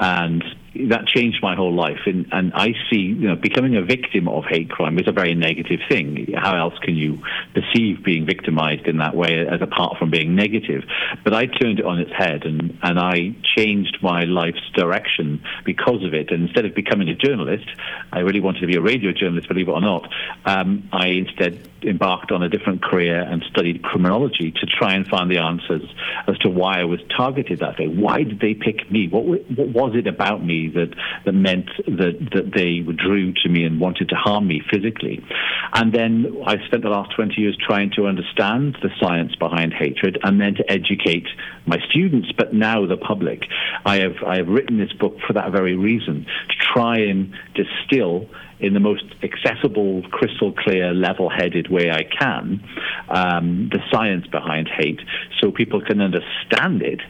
and 0.00 0.42
that 0.74 1.06
changed 1.06 1.38
my 1.42 1.54
whole 1.54 1.74
life. 1.74 2.00
And, 2.06 2.26
and 2.32 2.52
I 2.54 2.74
see, 2.90 2.98
you 2.98 3.28
know, 3.28 3.36
becoming 3.36 3.76
a 3.76 3.82
victim 3.82 4.28
of 4.28 4.44
hate 4.44 4.70
crime 4.70 4.98
is 4.98 5.06
a 5.06 5.12
very 5.12 5.34
negative 5.34 5.80
thing. 5.88 6.32
How 6.34 6.56
else 6.56 6.78
can 6.80 6.96
you 6.96 7.18
perceive 7.54 8.02
being 8.02 8.26
victimized 8.26 8.86
in 8.86 8.98
that 8.98 9.14
way 9.14 9.46
as 9.46 9.60
apart 9.60 9.98
from 9.98 10.10
being 10.10 10.34
negative? 10.34 10.84
But 11.24 11.34
I 11.34 11.46
turned 11.46 11.78
it 11.78 11.84
on 11.84 11.98
its 11.98 12.12
head 12.12 12.44
and, 12.44 12.78
and 12.82 12.98
I 12.98 13.36
changed 13.56 13.98
my 14.02 14.24
life's 14.24 14.68
direction 14.74 15.42
because 15.64 16.04
of 16.04 16.14
it. 16.14 16.30
And 16.30 16.44
instead 16.44 16.64
of 16.64 16.74
becoming 16.74 17.08
a 17.08 17.14
journalist, 17.14 17.68
I 18.12 18.20
really 18.20 18.40
wanted 18.40 18.60
to 18.60 18.66
be 18.66 18.76
a 18.76 18.80
radio 18.80 19.12
journalist, 19.12 19.48
believe 19.48 19.68
it 19.68 19.72
or 19.72 19.80
not. 19.80 20.08
Um, 20.44 20.88
I 20.92 21.08
instead 21.08 21.68
embarked 21.84 22.32
on 22.32 22.42
a 22.42 22.48
different 22.48 22.82
career 22.82 23.20
and 23.20 23.42
studied 23.50 23.82
criminology 23.82 24.52
to 24.52 24.66
try 24.66 24.94
and 24.94 25.06
find 25.06 25.30
the 25.30 25.38
answers 25.38 25.82
as 26.28 26.38
to 26.38 26.48
why 26.48 26.80
I 26.80 26.84
was 26.84 27.00
targeted 27.16 27.60
that 27.60 27.76
day. 27.76 27.86
Why 27.86 28.22
did 28.22 28.40
they 28.40 28.54
pick 28.54 28.90
me? 28.90 29.08
What, 29.08 29.24
what 29.24 29.68
was 29.68 29.92
it 29.94 30.06
about 30.06 30.44
me 30.44 30.68
that, 30.74 30.94
that 31.24 31.32
meant 31.32 31.70
that, 31.86 32.30
that 32.34 32.52
they 32.54 32.80
drew 32.80 33.32
to 33.42 33.48
me 33.48 33.64
and 33.64 33.80
wanted 33.80 34.08
to 34.10 34.16
harm 34.16 34.48
me 34.48 34.62
physically? 34.72 35.24
And 35.72 35.92
then 35.92 36.42
I 36.46 36.56
spent 36.66 36.82
the 36.82 36.90
last 36.90 37.14
20 37.14 37.34
years 37.40 37.56
trying 37.56 37.90
to 37.96 38.06
understand 38.06 38.78
the 38.82 38.90
science 39.00 39.34
behind 39.36 39.72
hatred 39.72 40.18
and 40.22 40.40
then 40.40 40.54
to 40.54 40.70
educate 40.70 41.26
my 41.66 41.78
students, 41.90 42.30
but 42.36 42.52
now 42.52 42.86
the 42.86 42.96
public. 42.96 43.44
I 43.84 43.98
have, 43.98 44.16
I 44.26 44.36
have 44.36 44.48
written 44.48 44.78
this 44.78 44.92
book 44.92 45.16
for 45.26 45.32
that 45.34 45.52
very 45.52 45.76
reason, 45.76 46.26
try 46.72 46.98
and 46.98 47.34
distill 47.54 48.28
in 48.60 48.74
the 48.74 48.80
most 48.80 49.04
accessible, 49.22 50.02
crystal 50.10 50.52
clear, 50.52 50.94
level 50.94 51.28
headed 51.28 51.68
way 51.68 51.90
I 51.90 52.04
can 52.04 52.62
um, 53.08 53.68
the 53.72 53.80
science 53.90 54.26
behind 54.28 54.68
hate 54.68 55.00
so 55.40 55.50
people 55.50 55.80
can 55.80 56.00
understand 56.00 56.82
it, 56.82 57.00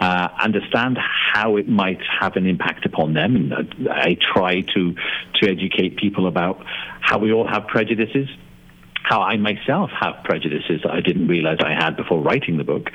uh, 0.00 0.28
understand 0.40 0.98
how 0.98 1.56
it 1.56 1.68
might 1.68 2.00
have 2.20 2.36
an 2.36 2.46
impact 2.46 2.84
upon 2.84 3.14
them. 3.14 3.36
And 3.36 3.88
I 3.88 4.16
try 4.34 4.60
to, 4.60 4.94
to 5.40 5.50
educate 5.50 5.96
people 5.96 6.26
about 6.26 6.62
how 7.00 7.18
we 7.18 7.32
all 7.32 7.48
have 7.48 7.66
prejudices 7.66 8.28
how 9.08 9.22
I 9.22 9.36
myself 9.38 9.90
have 9.98 10.22
prejudices 10.24 10.82
that 10.84 10.92
I 10.92 11.00
didn't 11.00 11.28
realize 11.28 11.58
I 11.64 11.72
had 11.72 11.96
before 11.96 12.20
writing 12.20 12.58
the 12.58 12.64
book, 12.64 12.90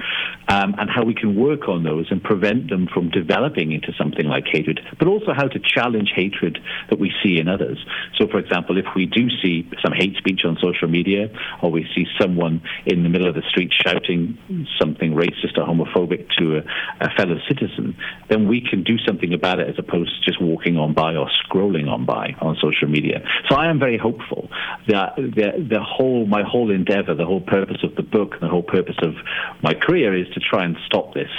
um, 0.48 0.75
and 0.77 0.89
how 0.89 1.03
we 1.03 1.15
can 1.15 1.36
work 1.36 1.67
on 1.67 1.84
those 1.84 2.12
and 2.12 2.22
prevent 2.22 2.70
them 2.70 2.88
from 2.93 3.10
developing 3.10 3.72
into 3.72 3.91
something 3.98 4.27
like 4.27 4.43
hatred, 4.51 4.79
but 5.00 5.08
also 5.08 5.34
how 5.34 5.48
to 5.48 5.60
challenge 5.60 6.12
hatred 6.15 6.60
that 6.89 7.00
we 7.00 7.12
see 7.24 7.39
in 7.39 7.48
others. 7.48 7.84
So, 8.20 8.27
for 8.27 8.38
example, 8.38 8.77
if 8.77 8.86
we 8.96 9.08
do 9.08 9.27
see 9.41 9.67
some 9.82 9.93
hate 9.93 10.15
speech 10.17 10.41
on 10.46 10.58
social 10.62 10.88
media, 10.88 11.29
or 11.63 11.72
we 11.72 11.88
see 11.96 12.05
someone 12.22 12.62
in 12.86 13.01
the 13.01 13.10
middle 13.10 13.27
of 13.27 13.34
the 13.34 13.43
street 13.50 13.72
shouting 13.74 14.38
something 14.79 15.15
racist 15.15 15.58
or 15.58 15.65
homophobic 15.65 16.29
to 16.38 16.58
a, 16.58 16.62
a 17.01 17.10
fellow 17.17 17.39
citizen, 17.48 17.98
then 18.33 18.47
we 18.47 18.61
can 18.67 18.81
do 18.83 18.97
something 19.05 19.31
about 19.31 19.59
it 19.59 19.69
as 19.69 19.75
opposed 19.77 20.11
to 20.15 20.21
just 20.29 20.41
walking 20.41 20.75
on 20.77 20.93
by 20.93 21.15
or 21.15 21.29
scrolling 21.45 21.87
on 21.87 22.03
by 22.03 22.35
on 22.41 22.57
social 22.59 22.87
media. 22.87 23.23
So 23.47 23.55
I 23.55 23.69
am 23.69 23.77
very 23.77 23.97
hopeful 23.97 24.49
that 24.87 25.15
the, 25.15 25.67
the 25.69 25.81
whole 25.81 26.25
my 26.25 26.41
whole 26.41 26.71
endeavor, 26.71 27.13
the 27.13 27.25
whole 27.25 27.41
purpose 27.41 27.83
of 27.83 27.93
the 27.95 28.01
book, 28.01 28.39
the 28.41 28.47
whole 28.47 28.63
purpose 28.63 28.95
of 29.03 29.13
my 29.61 29.73
career 29.75 30.17
is 30.17 30.27
to 30.33 30.39
try 30.39 30.65
and 30.65 30.75
stop 30.87 31.13
this 31.13 31.29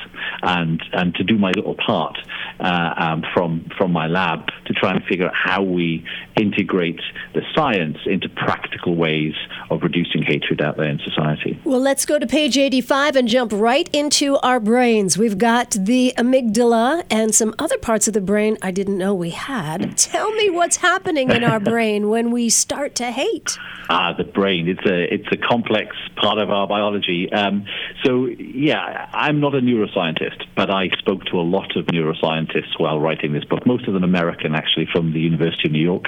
and 0.42 0.80
and 0.92 1.14
to 1.16 1.24
do 1.24 1.36
my 1.36 1.50
little 1.50 1.74
part 1.74 2.16
uh, 2.60 2.94
um, 2.96 3.24
from 3.34 3.68
from 3.76 3.90
my 3.90 4.06
lab 4.06 4.46
to 4.66 4.72
try 4.72 4.92
and 4.92 5.02
figure 5.04 5.26
out 5.26 5.34
how 5.34 5.62
we 5.62 6.04
integrate 6.36 7.00
the 7.34 7.42
science 7.56 7.98
into 8.06 8.28
practical 8.28 8.94
ways 8.94 9.34
of 9.70 9.82
reducing 9.82 10.22
hatred 10.22 10.62
out 10.62 10.76
there 10.76 10.88
in 10.88 11.00
society. 11.00 11.58
Well, 11.64 11.80
let's 11.80 12.06
go 12.06 12.18
to 12.20 12.26
page 12.26 12.56
85 12.56 13.16
and 13.16 13.28
jump 13.28 13.52
right 13.52 13.88
into 13.92 14.36
our 14.38 14.60
brains. 14.60 15.18
We've 15.18 15.38
got 15.38 15.72
the 15.72 16.12
amygdala 16.16 16.83
and 17.10 17.34
some 17.34 17.54
other 17.58 17.78
parts 17.78 18.08
of 18.08 18.14
the 18.14 18.20
brain 18.20 18.56
I 18.62 18.70
didn't 18.70 18.98
know 18.98 19.14
we 19.14 19.30
had. 19.30 19.96
Tell 19.96 20.32
me 20.32 20.50
what's 20.50 20.76
happening 20.76 21.30
in 21.30 21.44
our 21.44 21.60
brain 21.72 22.08
when 22.08 22.30
we 22.30 22.48
start 22.48 22.94
to 22.96 23.10
hate. 23.10 23.58
Ah, 23.90 24.14
the 24.16 24.24
brain. 24.24 24.68
It's 24.68 24.86
a 24.86 25.14
it's 25.14 25.28
a 25.30 25.36
complex 25.36 25.96
part 26.16 26.38
of 26.38 26.50
our 26.50 26.66
biology. 26.66 27.30
Um, 27.32 27.66
so 28.02 28.26
yeah, 28.26 29.08
I'm 29.12 29.40
not 29.40 29.54
a 29.54 29.60
neuroscientist, 29.60 30.44
but 30.56 30.70
I 30.70 30.88
spoke 30.98 31.24
to 31.26 31.38
a 31.38 31.42
lot 31.42 31.76
of 31.76 31.86
neuroscientists 31.86 32.78
while 32.78 32.98
writing 32.98 33.32
this 33.32 33.44
book. 33.44 33.66
Most 33.66 33.86
of 33.86 33.94
them 33.94 34.04
American, 34.04 34.54
actually, 34.54 34.86
from 34.92 35.12
the 35.12 35.20
University 35.20 35.68
of 35.68 35.72
New 35.72 35.82
York. 35.82 36.04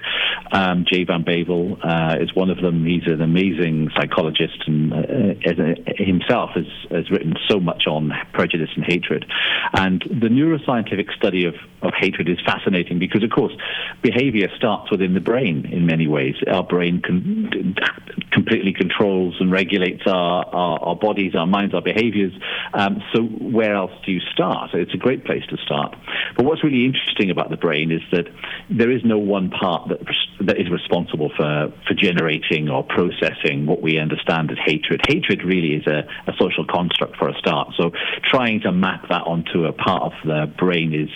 Um, 0.52 0.84
Jay 0.90 1.04
Van 1.04 1.24
Bavel 1.24 1.78
uh, 1.82 2.16
is 2.22 2.34
one 2.34 2.50
of 2.50 2.60
them. 2.62 2.86
He's 2.86 3.06
an 3.06 3.20
amazing 3.20 3.90
psychologist 3.94 4.62
and 4.66 4.92
uh, 4.92 5.92
himself 5.96 6.50
has, 6.54 6.66
has 6.90 7.10
written 7.10 7.34
so 7.48 7.60
much 7.60 7.86
on 7.86 8.12
prejudice 8.32 8.70
and 8.76 8.84
hatred. 8.84 9.26
And 9.74 10.02
the 10.02 10.28
neuroscientific 10.66 11.12
study 11.16 11.44
of, 11.46 11.54
of 11.82 11.92
hatred 11.98 12.28
is 12.28 12.38
fascinating 12.44 12.98
because, 12.98 13.22
of 13.22 13.30
course, 13.30 13.52
behavior 14.02 14.48
starts 14.56 14.90
within 14.90 15.14
the 15.14 15.20
brain 15.20 15.66
in 15.66 15.86
many 15.86 16.06
ways. 16.06 16.34
Our 16.50 16.62
brain 16.62 17.00
can 17.02 17.76
completely 18.30 18.72
controls 18.72 19.36
and 19.40 19.50
regulates 19.50 20.02
our, 20.06 20.44
our, 20.46 20.78
our 20.80 20.96
bodies, 20.96 21.34
our 21.34 21.46
minds, 21.46 21.74
our 21.74 21.82
behaviors. 21.82 22.32
Um, 22.74 23.02
so 23.14 23.22
where 23.22 23.74
else 23.74 23.92
do 24.04 24.12
you 24.12 24.20
start? 24.32 24.70
It's 24.74 24.94
a 24.94 24.98
great 24.98 25.24
place 25.24 25.44
to 25.50 25.56
start. 25.58 25.96
But 26.36 26.44
what's 26.44 26.62
really 26.62 26.84
interesting 26.84 27.30
about 27.30 27.50
the 27.50 27.56
brain 27.56 27.90
is 27.90 28.02
that 28.12 28.26
there 28.70 28.90
is 28.90 29.02
no 29.04 29.18
one 29.18 29.50
part 29.50 29.88
that, 29.88 30.00
that 30.40 30.60
is 30.60 30.70
responsible 30.70 31.30
for, 31.36 31.72
for 31.86 31.94
generating 31.94 32.68
or 32.68 32.84
processing 32.84 33.66
what 33.66 33.80
we 33.80 33.98
understand 33.98 34.50
as 34.50 34.58
hatred. 34.64 35.00
Hatred 35.08 35.42
really 35.44 35.74
is 35.74 35.86
a, 35.86 36.06
a 36.26 36.32
social 36.38 36.64
construct 36.64 37.16
for 37.16 37.28
a 37.28 37.34
start. 37.38 37.68
So 37.76 37.92
trying 38.30 38.60
to 38.60 38.72
map 38.72 39.08
that 39.08 39.22
onto 39.22 39.64
a 39.64 39.72
part 39.72 40.02
of 40.02 40.12
the 40.24 40.45
brain 40.46 40.94
is 40.94 41.08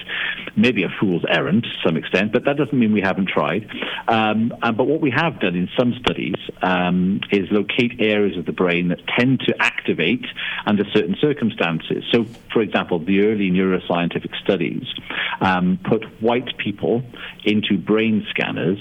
maybe 0.57 0.83
a 0.83 0.89
fool's 1.01 1.25
errand 1.29 1.65
to 1.65 1.71
some 1.85 1.97
extent, 1.97 2.33
but 2.33 2.45
that 2.45 2.57
doesn't 2.57 2.79
mean 2.79 2.93
we 2.93 3.01
haven't 3.01 3.29
tried. 3.29 3.69
Um, 4.09 4.53
and, 4.63 4.77
but 4.77 4.85
what 4.85 5.01
we 5.01 5.11
have 5.11 5.41
done 5.41 5.57
in 5.57 5.69
some 5.79 5.95
studies 6.01 6.35
um, 6.63 7.21
is 7.31 7.49
locate 7.51 8.01
areas 8.01 8.37
of 8.37 8.47
the 8.47 8.53
brain 8.53 8.89
that 8.89 9.01
tend 9.19 9.41
to 9.41 9.55
activate 9.61 10.27
under 10.67 10.85
certain 10.93 11.17
circumstances. 11.21 12.05
So, 12.13 12.27
for 12.53 12.63
example, 12.63 12.99
the 12.99 13.21
early 13.27 13.51
neuroscientific 13.51 14.35
studies 14.43 14.83
um, 15.41 15.79
put 15.83 16.05
white 16.21 16.57
people 16.59 17.03
into 17.45 17.79
brain 17.79 18.27
scanners 18.31 18.79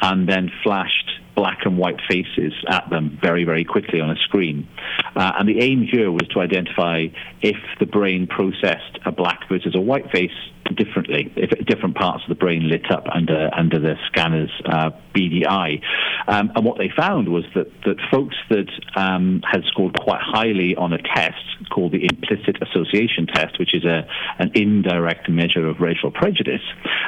and 0.00 0.28
then 0.28 0.50
flashed 0.62 1.21
black 1.34 1.60
and 1.64 1.78
white 1.78 2.00
faces 2.08 2.52
at 2.68 2.88
them 2.90 3.18
very, 3.20 3.44
very 3.44 3.64
quickly 3.64 4.00
on 4.00 4.10
a 4.10 4.16
screen. 4.16 4.68
Uh, 5.16 5.32
and 5.38 5.48
the 5.48 5.60
aim 5.60 5.86
here 5.90 6.10
was 6.10 6.26
to 6.28 6.40
identify 6.40 7.06
if 7.40 7.56
the 7.80 7.86
brain 7.86 8.26
processed 8.26 8.98
a 9.06 9.12
black 9.12 9.48
versus 9.48 9.74
a 9.74 9.80
white 9.80 10.10
face 10.10 10.30
differently, 10.76 11.32
if 11.36 11.50
different 11.66 11.96
parts 11.96 12.22
of 12.24 12.28
the 12.28 12.34
brain 12.34 12.68
lit 12.68 12.90
up 12.90 13.06
under 13.12 13.50
under 13.54 13.78
the 13.78 13.94
scanner's 14.06 14.50
uh, 14.64 14.90
BDI. 15.14 15.80
Um, 16.26 16.52
and 16.54 16.64
what 16.64 16.78
they 16.78 16.90
found 16.96 17.28
was 17.28 17.44
that, 17.54 17.66
that 17.84 17.96
folks 18.10 18.36
that 18.48 18.70
um, 18.94 19.42
had 19.50 19.64
scored 19.64 19.94
quite 19.98 20.20
highly 20.22 20.76
on 20.76 20.92
a 20.92 20.98
test 20.98 21.42
called 21.70 21.92
the 21.92 22.04
implicit 22.04 22.56
association 22.62 23.26
test, 23.26 23.58
which 23.58 23.74
is 23.74 23.84
a, 23.84 24.06
an 24.38 24.52
indirect 24.54 25.28
measure 25.28 25.66
of 25.68 25.80
racial 25.80 26.10
prejudice, 26.10 26.62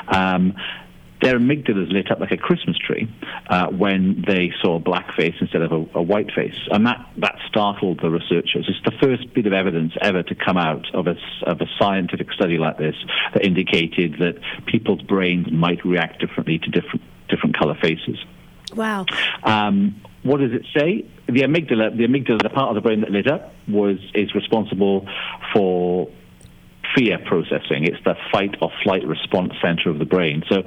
um, 0.08 0.54
their 1.22 1.38
amygdalas 1.38 1.92
lit 1.92 2.10
up 2.10 2.20
like 2.20 2.32
a 2.32 2.36
Christmas 2.36 2.76
tree 2.76 3.08
uh, 3.48 3.68
when 3.68 4.24
they 4.26 4.52
saw 4.60 4.76
a 4.76 4.78
black 4.78 5.14
face 5.14 5.34
instead 5.40 5.62
of 5.62 5.72
a, 5.72 5.98
a, 5.98 6.02
white 6.02 6.30
face. 6.34 6.58
And 6.70 6.86
that, 6.86 7.08
that 7.18 7.36
startled 7.48 8.00
the 8.02 8.10
researchers. 8.10 8.68
It's 8.68 8.84
the 8.84 8.98
first 9.00 9.32
bit 9.32 9.46
of 9.46 9.52
evidence 9.52 9.92
ever 10.00 10.22
to 10.22 10.34
come 10.34 10.56
out 10.56 10.86
of 10.94 11.06
a, 11.06 11.16
of 11.46 11.60
a 11.60 11.66
scientific 11.78 12.32
study 12.32 12.58
like 12.58 12.78
this 12.78 12.96
that 13.32 13.44
indicated 13.44 14.16
that 14.18 14.38
people's 14.66 15.02
brains 15.02 15.50
might 15.50 15.84
react 15.84 16.20
differently 16.20 16.58
to 16.58 16.70
different, 16.70 17.02
different 17.28 17.56
color 17.56 17.76
faces. 17.80 18.18
Wow. 18.74 19.06
Um, 19.42 20.00
what 20.22 20.40
does 20.40 20.52
it 20.52 20.66
say? 20.76 21.06
The 21.26 21.42
amygdala, 21.42 21.96
the 21.96 22.06
amygdala, 22.06 22.42
the 22.42 22.50
part 22.50 22.70
of 22.70 22.74
the 22.74 22.80
brain 22.80 23.00
that 23.00 23.10
lit 23.10 23.30
up, 23.30 23.52
was 23.68 23.98
is 24.14 24.34
responsible 24.34 25.06
for 25.52 26.10
fear 26.94 27.18
processing. 27.18 27.84
It's 27.84 28.02
the 28.04 28.14
fight 28.32 28.56
or 28.60 28.70
flight 28.82 29.06
response 29.06 29.52
center 29.62 29.90
of 29.90 29.98
the 29.98 30.04
brain. 30.04 30.42
So 30.48 30.62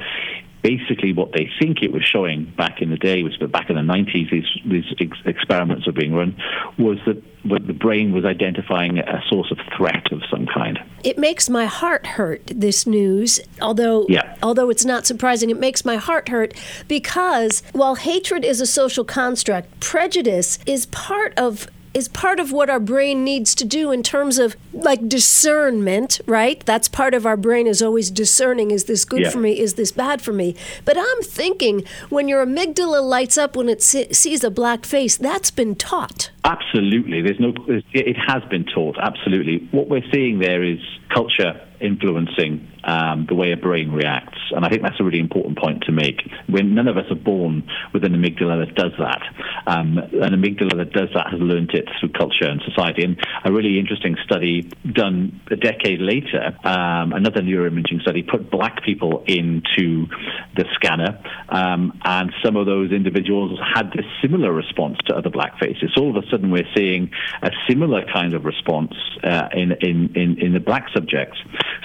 basically 0.68 1.14
what 1.14 1.32
they 1.32 1.50
think 1.60 1.82
it 1.82 1.92
was 1.92 2.04
showing 2.04 2.52
back 2.58 2.82
in 2.82 2.90
the 2.90 2.98
day 2.98 3.24
was 3.24 3.34
that 3.40 3.52
back 3.52 3.70
in 3.70 3.76
the 3.76 3.82
90s 3.82 4.30
these, 4.32 4.46
these 4.66 4.84
ex- 5.00 5.18
experiments 5.26 5.86
were 5.86 5.94
being 5.94 6.14
run 6.14 6.36
was 6.78 6.98
that 7.06 7.22
the 7.46 7.74
brain 7.74 8.12
was 8.12 8.26
identifying 8.26 8.98
a 8.98 9.22
source 9.30 9.52
of 9.52 9.58
threat 9.78 10.12
of 10.12 10.22
some 10.30 10.46
kind 10.48 10.80
it 11.04 11.18
makes 11.18 11.50
my 11.50 11.66
heart 11.66 12.06
hurt 12.06 12.42
this 12.48 12.86
news 12.86 13.40
although 13.62 14.06
yeah. 14.10 14.36
although 14.44 14.70
it's 14.70 14.84
not 14.84 15.06
surprising 15.06 15.50
it 15.50 15.60
makes 15.60 15.86
my 15.86 15.96
heart 15.96 16.28
hurt 16.30 16.54
because 16.88 17.64
while 17.72 17.96
hatred 17.96 18.44
is 18.44 18.60
a 18.60 18.66
social 18.66 19.06
construct 19.06 19.80
prejudice 19.80 20.60
is 20.66 20.88
part 20.88 21.34
of 21.38 21.70
is 21.98 22.08
part 22.08 22.40
of 22.40 22.52
what 22.52 22.70
our 22.70 22.80
brain 22.80 23.24
needs 23.24 23.56
to 23.56 23.66
do 23.66 23.92
in 23.92 24.04
terms 24.04 24.38
of 24.38 24.56
like 24.72 25.10
discernment, 25.10 26.22
right? 26.28 26.64
That's 26.64 26.88
part 26.88 27.16
of 27.16 27.26
our 27.26 27.36
brain 27.36 27.66
is 27.66 27.82
always 27.82 28.12
discerning 28.12 28.70
is 28.70 28.84
this 28.84 29.04
good 29.04 29.22
yeah. 29.22 29.32
for 29.32 29.40
me? 29.40 29.60
Is 29.60 29.74
this 29.74 29.92
bad 29.92 30.22
for 30.22 30.32
me? 30.32 30.56
But 30.86 30.96
I'm 31.00 31.22
thinking 31.24 31.84
when 32.10 32.28
your 32.28 32.46
amygdala 32.46 33.02
lights 33.02 33.36
up 33.36 33.56
when 33.56 33.68
it 33.68 33.82
sees 33.82 34.44
a 34.44 34.52
black 34.52 34.86
face, 34.86 35.18
that's 35.18 35.50
been 35.50 35.74
taught. 35.74 36.30
Absolutely. 36.44 37.24
There's 37.24 37.40
no 37.40 37.52
it 37.68 38.16
has 38.28 38.44
been 38.52 38.66
taught, 38.66 38.98
absolutely. 39.02 39.68
What 39.72 39.90
we're 39.90 40.08
seeing 40.14 40.38
there 40.38 40.64
is 40.64 40.80
culture 41.12 41.60
influencing 41.80 42.68
um, 42.88 43.26
the 43.28 43.36
way 43.36 43.52
a 43.52 43.58
brain 43.58 43.92
reacts. 43.92 44.40
And 44.52 44.66
I 44.66 44.70
think 44.70 44.82
that's 44.82 45.00
a 45.00 45.04
really 45.04 45.20
important 45.20 45.60
point 45.60 45.84
to 45.84 45.92
make. 45.92 46.22
When 46.48 46.74
none 46.74 46.88
of 46.88 46.98
us 46.98 47.06
are 47.12 47.16
born 47.16 47.70
with 47.94 48.04
an 48.06 48.14
amygdala 48.14 48.66
that 48.66 48.76
does 48.76 48.94
that. 48.98 49.22
Um, 49.68 49.98
an 49.98 50.34
amygdala 50.34 50.78
that 50.78 50.94
does 50.94 51.10
that 51.14 51.28
has 51.30 51.40
learned 51.40 51.72
it 51.74 51.88
through 52.00 52.10
culture 52.14 52.48
and 52.48 52.62
society. 52.66 53.04
And 53.04 53.18
a 53.44 53.52
really 53.52 53.78
interesting 53.78 54.16
study 54.24 54.72
done 54.92 55.42
a 55.52 55.58
decade 55.58 56.00
later, 56.00 56.58
um, 56.64 57.12
another 57.14 57.42
neuroimaging 57.42 58.02
study, 58.02 58.24
put 58.24 58.50
black 58.50 58.84
people 58.84 59.24
into 59.28 60.08
the 60.56 60.66
scanner, 60.76 61.20
um, 61.50 62.00
and 62.04 62.32
some 62.44 62.56
of 62.56 62.66
those 62.66 62.92
individuals 62.92 63.60
had 63.74 63.88
a 63.98 64.04
similar 64.22 64.52
response 64.52 64.98
to 65.08 65.16
other 65.16 65.30
black 65.30 65.60
faces. 65.60 65.92
All 65.98 66.16
of 66.16 66.24
a 66.24 66.28
sudden, 66.30 66.52
we're 66.52 66.68
seeing 66.76 67.12
a 67.42 67.52
similar 67.70 68.04
kind 68.12 68.34
of 68.34 68.46
response 68.46 68.94
uh, 69.24 69.50
in, 69.54 69.72
in, 69.82 70.16
in, 70.16 70.40
in 70.40 70.54
the 70.54 70.60
black 70.60 70.88
subjects. 70.94 71.38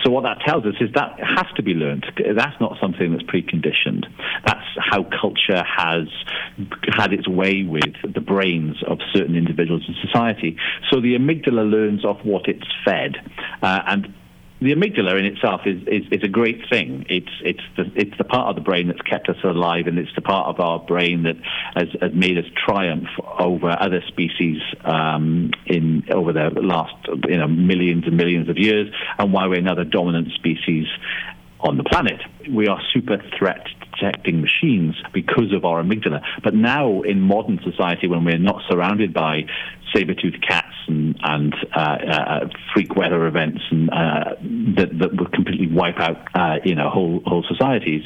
So 0.05 0.11
what 0.11 0.23
that 0.23 0.41
tells 0.47 0.65
us 0.65 0.75
is 0.81 0.91
that 0.95 1.19
has 1.21 1.47
to 1.57 1.63
be 1.63 1.75
learned. 1.75 2.07
That's 2.17 2.61
not 2.61 2.77
something 2.81 3.13
that's 3.13 3.25
preconditioned. 3.25 4.07
That's 4.45 4.67
how 4.79 5.05
culture 5.05 5.63
has 5.63 6.09
had 6.89 7.13
its 7.13 7.29
way 7.29 7.63
with 7.63 7.95
the 8.03 8.21
brains 8.21 8.77
of 8.87 8.99
certain 9.13 9.37
individuals 9.37 9.85
in 9.87 9.95
society. 10.05 10.57
So 10.91 11.01
the 11.01 11.15
amygdala 11.15 11.69
learns 11.69 12.05
off 12.05 12.25
what 12.25 12.49
it's 12.49 12.67
fed, 12.85 13.17
uh, 13.63 13.81
and 13.87 14.15
the 14.63 14.75
amygdala 14.75 15.19
in 15.19 15.25
itself 15.25 15.63
is, 15.67 15.83
is, 15.87 16.03
is, 16.11 16.23
a 16.23 16.29
great 16.29 16.63
thing. 16.71 17.05
It's, 17.09 17.31
it's, 17.45 17.63
the, 17.77 17.85
it's 17.95 18.17
the 18.19 18.25
part 18.25 18.49
of 18.49 18.55
the 18.57 18.63
brain 18.63 18.89
that's 18.89 19.03
kept 19.03 19.29
us 19.29 19.37
alive, 19.45 19.87
and 19.87 19.99
it's 19.99 20.15
the 20.15 20.23
part 20.23 20.49
of 20.49 20.61
our 20.61 20.79
brain 20.79 21.25
that 21.25 21.37
has, 21.75 21.89
has 22.01 22.13
made 22.15 22.39
us 22.39 22.45
triumph 22.67 23.09
over 23.39 23.71
other 23.71 24.03
species 24.09 24.61
um, 24.85 25.51
in 25.67 26.05
over 26.13 26.33
the 26.33 26.51
last 26.61 26.95
you 27.29 27.39
know, 27.39 27.49
millions 27.49 28.05
and 28.07 28.17
millions 28.17 28.49
of 28.49 28.59
years, 28.59 28.89
and 29.19 29.33
why 29.33 29.47
we're 29.47 29.59
another 29.59 29.85
dominant 29.85 30.33
species 30.33 30.87
on 31.61 31.77
the 31.77 31.85
planet. 31.85 32.21
We 32.51 32.69
are 32.69 32.81
super 32.93 33.23
threat 33.39 33.67
detecting 34.03 34.41
machines 34.41 34.97
because 35.13 35.53
of 35.53 35.65
our 35.65 35.83
amygdala. 35.83 36.23
But 36.43 36.55
now 36.55 37.03
in 37.03 37.21
modern 37.21 37.61
society, 37.63 38.09
when 38.09 38.25
we're 38.25 38.39
not 38.39 38.63
surrounded 38.69 39.13
by 39.13 39.43
saber-toothed 39.95 40.45
cats 40.47 40.75
and, 40.89 41.17
and 41.23 41.55
uh, 41.77 41.81
uh, 41.81 42.49
freak 42.73 42.97
weather 42.97 43.27
events 43.27 43.61
and 43.71 43.91
uh, 43.91 44.35
that, 44.77 44.91
that 44.99 45.17
would 45.17 45.33
completely 45.33 45.69
wipe 45.69 45.99
out 45.99 46.17
uh, 46.35 46.57
you 46.65 46.75
know 46.75 46.91
whole 46.91 47.21
whole 47.27 47.45
societies. 47.49 48.03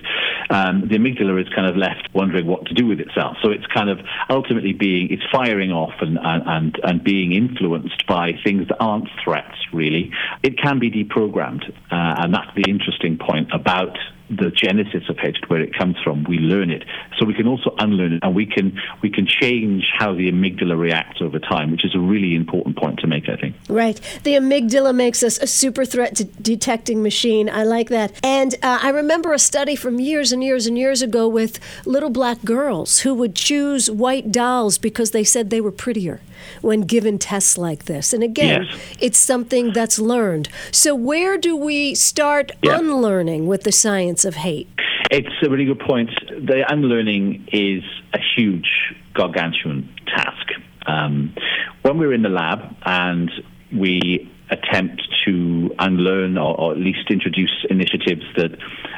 Um, 0.51 0.89
the 0.89 0.97
amygdala 0.97 1.41
is 1.41 1.49
kind 1.55 1.69
of 1.69 1.77
left 1.77 2.09
wondering 2.15 2.47
what 2.47 2.67
to 2.67 2.75
do 2.75 2.87
with 2.87 3.01
itself. 3.01 3.37
So 3.43 3.51
it's 3.51 3.67
kind 3.67 3.91
of 3.91 3.99
ultimately 4.31 4.73
being 4.73 5.09
it's 5.11 5.25
firing 5.33 5.71
off 5.71 5.95
and 6.01 6.19
and 6.23 6.79
and 6.83 7.03
being 7.03 7.33
influenced 7.33 8.07
by 8.07 8.33
things 8.45 8.69
that 8.69 8.77
aren't 8.81 9.09
threats 9.25 9.57
really. 9.73 10.11
It 10.43 10.59
can 10.59 10.79
be 10.79 10.91
deprogrammed, 10.91 11.69
uh, 11.69 12.23
and 12.23 12.35
that's 12.35 12.55
the 12.55 12.69
interesting 12.69 13.19
point 13.19 13.49
about 13.53 13.97
the 14.29 14.51
genesis 14.51 15.09
of 15.09 15.19
hatred, 15.19 15.49
where 15.49 15.61
it 15.61 15.77
comes 15.77 15.97
from. 16.03 16.25
We 16.25 16.39
learn 16.39 16.71
it, 16.71 16.85
so 17.19 17.27
we 17.27 17.35
can 17.35 17.47
also 17.47 17.75
unlearn 17.79 18.15
it, 18.15 18.21
and 18.23 18.35
we 18.35 18.47
can 18.47 18.79
we 19.03 19.11
can 19.11 19.27
change 19.27 19.85
how 19.97 20.15
the 20.15 20.31
amygdala 20.31 20.79
reacts 20.79 21.21
over 21.21 21.39
time, 21.39 21.71
which 21.71 21.85
is 21.85 21.95
a 21.95 21.99
really 21.99 22.35
important 22.35 22.77
point 22.77 22.99
to 23.01 23.07
make. 23.07 23.29
I 23.29 23.37
think. 23.37 23.57
Right, 23.69 24.01
the 24.25 24.35
amygdala 24.35 24.95
makes 24.95 25.23
us 25.23 25.39
a 25.39 25.47
super 25.47 25.85
threat 25.85 26.21
detecting 26.43 27.03
machine. 27.03 27.49
I 27.49 27.65
like 27.65 27.89
that, 27.89 28.13
and 28.23 28.55
uh, 28.63 28.81
I 28.83 28.91
remember 28.91 29.33
a 29.33 29.39
study 29.39 29.77
from 29.77 30.01
years 30.01 30.33
and 30.33 30.43
years 30.43 30.67
and 30.67 30.77
years 30.77 31.03
ago 31.03 31.29
with 31.29 31.59
little 31.87 32.11
black 32.11 32.43
girls 32.45 33.01
who 33.01 33.15
would 33.15 33.35
choose 33.35 33.91
white 33.91 34.33
dolls 34.33 34.79
because 34.79 35.11
they 35.11 35.25
said 35.25 35.51
they 35.51 35.61
were 35.61 35.73
prettier 35.73 36.21
when 36.63 36.83
given 36.83 37.19
tests 37.19 37.59
like 37.59 37.85
this. 37.85 38.13
And 38.13 38.23
again, 38.23 38.65
yes. 38.65 38.81
it's 39.01 39.19
something 39.19 39.73
that's 39.73 39.99
learned. 39.99 40.49
So, 40.71 40.95
where 40.95 41.39
do 41.39 41.57
we 41.57 41.95
start 41.95 42.53
yeah. 42.63 42.79
unlearning 42.79 43.47
with 43.47 43.63
the 43.63 43.73
science 43.73 44.16
of 44.25 44.35
hate? 44.35 44.69
It's 45.11 45.35
a 45.45 45.51
really 45.51 45.67
good 45.67 45.81
point. 45.81 46.11
The 46.31 46.65
unlearning 46.69 47.49
is 47.53 47.83
a 48.13 48.19
huge, 48.37 48.69
gargantuan 49.15 49.95
task. 50.07 50.49
Um, 50.87 51.35
when 51.83 51.99
we're 51.99 52.13
in 52.13 52.23
the 52.23 52.29
lab 52.29 52.77
and 52.85 53.31
we 53.73 54.31
attempt 54.51 55.03
to 55.25 55.75
unlearn 55.79 56.39
or, 56.39 56.59
or, 56.59 56.73
at 56.73 56.79
least 56.79 57.11
introduce 57.11 57.67
initiatives 57.69 58.23
that, 58.37 58.57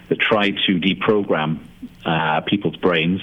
that 0.08 0.20
try 0.20 0.50
to 0.50 0.78
deprogram 0.78 1.58
uh, 2.04 2.40
people's 2.42 2.76
brains. 2.76 3.20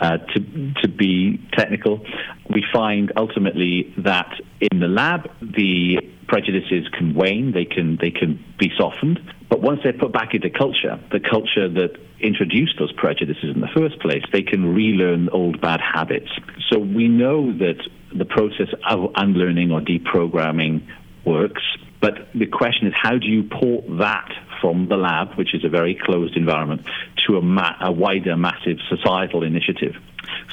Uh, 0.00 0.18
to, 0.18 0.72
to 0.82 0.88
be 0.88 1.40
technical, 1.52 2.04
we 2.48 2.64
find 2.72 3.12
ultimately 3.16 3.92
that 3.98 4.32
in 4.60 4.80
the 4.80 4.86
lab, 4.86 5.28
the 5.40 5.98
prejudices 6.28 6.88
can 6.96 7.14
wane, 7.14 7.52
they 7.52 7.64
can, 7.64 7.96
they 8.00 8.10
can 8.10 8.42
be 8.58 8.70
softened. 8.76 9.20
But 9.48 9.62
once 9.62 9.80
they're 9.82 9.92
put 9.92 10.12
back 10.12 10.34
into 10.34 10.50
culture, 10.50 11.00
the 11.10 11.20
culture 11.20 11.68
that 11.68 11.96
introduced 12.20 12.78
those 12.78 12.92
prejudices 12.92 13.54
in 13.54 13.60
the 13.60 13.68
first 13.74 14.00
place, 14.00 14.22
they 14.32 14.42
can 14.42 14.74
relearn 14.74 15.28
old 15.30 15.60
bad 15.60 15.80
habits. 15.80 16.28
So 16.70 16.78
we 16.78 17.08
know 17.08 17.52
that 17.58 17.80
the 18.14 18.24
process 18.24 18.68
of 18.88 19.12
unlearning 19.14 19.70
or 19.70 19.80
deprogramming 19.80 20.86
works. 21.24 21.62
But 22.00 22.28
the 22.34 22.46
question 22.46 22.88
is, 22.88 22.94
how 23.00 23.18
do 23.18 23.26
you 23.26 23.44
port 23.44 23.84
that 23.98 24.30
from 24.60 24.88
the 24.88 24.96
lab, 24.96 25.36
which 25.36 25.54
is 25.54 25.64
a 25.64 25.68
very 25.68 25.98
closed 26.00 26.36
environment, 26.36 26.82
to 27.26 27.36
a, 27.36 27.42
ma- 27.42 27.76
a 27.80 27.92
wider, 27.92 28.36
massive 28.36 28.78
societal 28.88 29.42
initiative? 29.42 29.94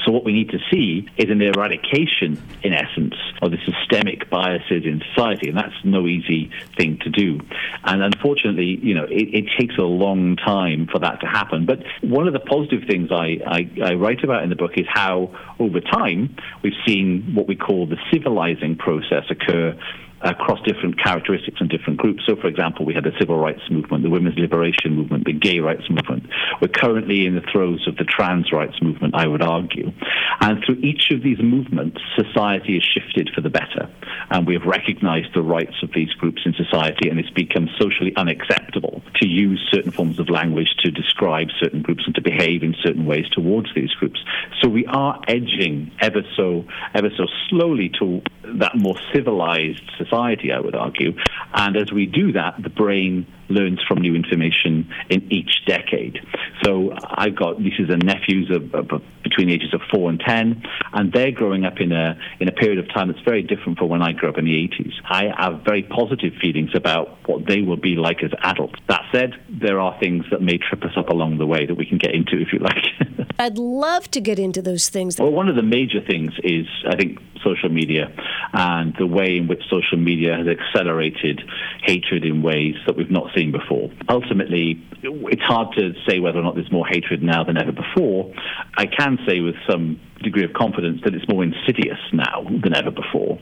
So 0.04 0.12
what 0.12 0.24
we 0.24 0.32
need 0.32 0.50
to 0.50 0.58
see 0.70 1.08
is 1.16 1.30
an 1.30 1.42
eradication, 1.42 2.40
in 2.62 2.72
essence, 2.72 3.14
of 3.42 3.50
the 3.50 3.58
systemic 3.64 4.30
biases 4.30 4.84
in 4.84 5.02
society, 5.14 5.48
and 5.48 5.56
that's 5.56 5.74
no 5.84 6.06
easy 6.06 6.50
thing 6.76 6.98
to 7.02 7.10
do. 7.10 7.40
And 7.84 8.02
unfortunately, 8.02 8.78
you 8.82 8.94
know, 8.94 9.04
it, 9.04 9.34
it 9.34 9.44
takes 9.58 9.76
a 9.78 9.82
long 9.82 10.36
time 10.36 10.88
for 10.90 10.98
that 11.00 11.20
to 11.20 11.26
happen. 11.26 11.66
But 11.66 11.80
one 12.02 12.26
of 12.26 12.32
the 12.32 12.40
positive 12.40 12.84
things 12.88 13.10
I, 13.10 13.38
I, 13.46 13.70
I 13.82 13.94
write 13.94 14.22
about 14.22 14.42
in 14.42 14.50
the 14.50 14.56
book 14.56 14.72
is 14.76 14.86
how, 14.88 15.34
over 15.58 15.80
time, 15.80 16.36
we've 16.62 16.78
seen 16.86 17.32
what 17.34 17.46
we 17.48 17.56
call 17.56 17.86
the 17.86 17.98
civilizing 18.12 18.76
process 18.76 19.24
occur 19.30 19.78
across 20.26 20.60
different 20.64 21.02
characteristics 21.02 21.58
and 21.60 21.68
different 21.70 21.98
groups. 21.98 22.22
So, 22.26 22.36
for 22.36 22.48
example, 22.48 22.84
we 22.84 22.94
had 22.94 23.04
the 23.04 23.12
civil 23.18 23.38
rights 23.38 23.62
movement, 23.70 24.02
the 24.02 24.10
women's 24.10 24.38
liberation 24.38 24.94
movement, 24.94 25.24
the 25.24 25.32
gay 25.32 25.60
rights 25.60 25.88
movement. 25.88 26.24
We're 26.60 26.68
currently 26.68 27.26
in 27.26 27.34
the 27.34 27.44
throes 27.52 27.86
of 27.86 27.96
the 27.96 28.04
trans 28.04 28.52
rights 28.52 28.80
movement, 28.82 29.14
I 29.14 29.26
would 29.26 29.42
argue. 29.42 29.92
And 30.40 30.62
through 30.64 30.76
each 30.76 31.10
of 31.10 31.22
these 31.22 31.38
movements, 31.38 31.98
society 32.16 32.74
has 32.74 32.84
shifted 32.84 33.30
for 33.34 33.40
the 33.40 33.50
better. 33.50 33.88
And 34.30 34.46
we 34.46 34.54
have 34.54 34.64
recognized 34.64 35.34
the 35.34 35.42
rights 35.42 35.76
of 35.82 35.90
these 35.94 36.12
groups 36.14 36.42
in 36.44 36.54
society, 36.54 37.08
and 37.08 37.18
it's 37.18 37.30
become 37.30 37.68
socially 37.78 38.14
unacceptable 38.16 39.02
to 39.16 39.28
use 39.28 39.60
certain 39.72 39.92
forms 39.92 40.18
of 40.18 40.28
language 40.28 40.68
to 40.84 40.90
describe 40.90 41.48
certain 41.60 41.82
groups 41.82 42.02
and 42.06 42.14
to 42.14 42.22
behave 42.22 42.62
in 42.62 42.74
certain 42.82 43.06
ways 43.06 43.28
towards 43.32 43.68
these 43.74 43.90
groups. 43.92 44.20
So 44.62 44.68
we 44.68 44.86
are 44.86 45.20
edging 45.28 45.92
ever 46.00 46.22
so 46.36 46.64
ever 46.94 47.10
so 47.16 47.26
slowly 47.48 47.90
to 48.00 48.22
that 48.58 48.76
more 48.76 48.96
civilized 49.12 49.82
society, 49.98 50.15
I 50.16 50.60
would 50.60 50.74
argue. 50.74 51.12
And 51.52 51.76
as 51.76 51.92
we 51.92 52.06
do 52.06 52.32
that, 52.32 52.62
the 52.62 52.70
brain 52.70 53.26
learns 53.48 53.80
from 53.86 54.00
new 54.00 54.14
information 54.14 54.92
in 55.08 55.32
each 55.32 55.64
decade. 55.66 56.18
So 56.64 56.92
I've 57.04 57.36
got 57.36 57.60
nieces 57.60 57.88
and 57.90 58.04
nephews 58.04 58.50
of, 58.50 58.74
of, 58.74 59.02
between 59.22 59.48
the 59.48 59.54
ages 59.54 59.72
of 59.72 59.80
four 59.92 60.10
and 60.10 60.20
ten, 60.20 60.62
and 60.92 61.12
they're 61.12 61.30
growing 61.30 61.64
up 61.64 61.80
in 61.80 61.92
a 61.92 62.18
in 62.40 62.48
a 62.48 62.52
period 62.52 62.78
of 62.78 62.92
time 62.92 63.08
that's 63.08 63.24
very 63.24 63.42
different 63.42 63.78
from 63.78 63.88
when 63.88 64.02
I 64.02 64.12
grew 64.12 64.28
up 64.28 64.38
in 64.38 64.44
the 64.44 64.54
80s. 64.54 64.92
I 65.04 65.32
have 65.36 65.62
very 65.64 65.82
positive 65.82 66.32
feelings 66.40 66.70
about 66.74 67.18
what 67.28 67.46
they 67.46 67.60
will 67.60 67.76
be 67.76 67.96
like 67.96 68.22
as 68.22 68.30
adults. 68.42 68.80
That 68.88 69.02
said, 69.12 69.34
there 69.48 69.80
are 69.80 69.98
things 70.00 70.24
that 70.30 70.42
may 70.42 70.58
trip 70.58 70.82
us 70.84 70.96
up 70.96 71.08
along 71.08 71.38
the 71.38 71.46
way 71.46 71.66
that 71.66 71.74
we 71.74 71.86
can 71.86 71.98
get 71.98 72.14
into 72.14 72.40
if 72.40 72.52
you 72.52 72.58
like. 72.58 73.25
I'd 73.38 73.58
love 73.58 74.10
to 74.12 74.20
get 74.20 74.38
into 74.38 74.62
those 74.62 74.88
things. 74.88 75.18
Well, 75.18 75.30
one 75.30 75.48
of 75.48 75.56
the 75.56 75.62
major 75.62 76.00
things 76.00 76.32
is 76.42 76.66
I 76.88 76.96
think 76.96 77.18
social 77.44 77.68
media 77.68 78.12
and 78.52 78.94
the 78.98 79.06
way 79.06 79.36
in 79.36 79.46
which 79.46 79.62
social 79.70 79.98
media 79.98 80.36
has 80.36 80.46
accelerated 80.46 81.42
hatred 81.82 82.24
in 82.24 82.42
ways 82.42 82.74
that 82.86 82.96
we've 82.96 83.10
not 83.10 83.30
seen 83.36 83.52
before. 83.52 83.90
Ultimately, 84.08 84.82
it's 85.02 85.42
hard 85.42 85.76
to 85.76 85.92
say 86.08 86.18
whether 86.18 86.38
or 86.38 86.42
not 86.42 86.54
there's 86.54 86.72
more 86.72 86.86
hatred 86.86 87.22
now 87.22 87.44
than 87.44 87.56
ever 87.56 87.72
before. 87.72 88.32
I 88.76 88.86
can 88.86 89.18
say 89.26 89.40
with 89.40 89.56
some 89.68 90.00
degree 90.22 90.44
of 90.44 90.52
confidence 90.52 91.00
that 91.04 91.14
it's 91.14 91.28
more 91.28 91.42
insidious 91.42 91.98
now 92.12 92.42
than 92.62 92.74
ever 92.74 92.90
before 92.90 93.38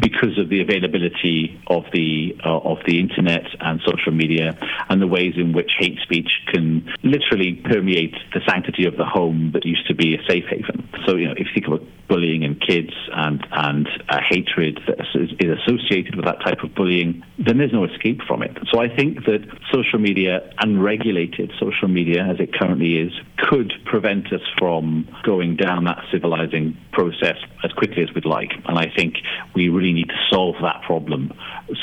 because 0.00 0.38
of 0.38 0.48
the 0.48 0.60
availability 0.60 1.60
of 1.68 1.84
the 1.92 2.36
uh, 2.44 2.58
of 2.58 2.78
the 2.86 3.00
internet 3.00 3.44
and 3.60 3.80
social 3.86 4.12
media 4.12 4.56
and 4.88 5.00
the 5.00 5.06
ways 5.06 5.34
in 5.36 5.52
which 5.52 5.70
hate 5.78 5.98
speech 6.02 6.28
can 6.52 6.86
literally 7.02 7.54
permeate 7.64 8.14
the 8.34 8.40
sanctity 8.46 8.86
of 8.86 8.96
the 8.96 9.04
home 9.04 9.50
that 9.52 9.64
used 9.64 9.86
to 9.86 9.94
be 9.94 10.14
a 10.14 10.22
safe 10.28 10.44
haven. 10.48 10.88
So 11.06 11.16
you 11.16 11.26
know, 11.26 11.34
if 11.36 11.46
you 11.48 11.54
think 11.54 11.66
about 11.66 11.82
bullying 12.08 12.42
in 12.42 12.54
kids 12.56 12.92
and 13.12 13.46
and 13.52 13.88
uh, 14.08 14.20
hatred 14.28 14.80
that 14.86 15.00
is, 15.14 15.30
is 15.38 15.58
associated 15.60 16.16
with 16.16 16.24
that 16.24 16.40
type 16.40 16.62
of 16.62 16.74
bullying, 16.74 17.24
then 17.38 17.58
there's 17.58 17.72
no 17.72 17.84
escape 17.84 18.20
from 18.26 18.42
it. 18.42 18.56
So 18.72 18.80
I 18.80 18.88
think 18.94 19.24
that 19.26 19.46
social 19.72 19.98
media, 19.98 20.50
unregulated 20.58 21.52
social 21.60 21.88
media 21.88 22.24
as 22.24 22.40
it 22.40 22.52
currently 22.54 22.96
is, 22.96 23.12
could 23.36 23.72
prevent 23.84 24.32
us 24.32 24.40
from 24.58 25.08
going 25.24 25.56
down 25.56 25.84
that 25.84 25.98
civilizing 26.18 26.76
process 26.98 27.36
as 27.62 27.72
quickly 27.72 28.02
as 28.02 28.12
we'd 28.12 28.24
like. 28.24 28.50
And 28.64 28.76
I 28.76 28.90
think 28.96 29.14
we 29.54 29.68
really 29.68 29.92
need 29.92 30.08
to 30.08 30.20
solve 30.30 30.56
that 30.62 30.82
problem 30.82 31.32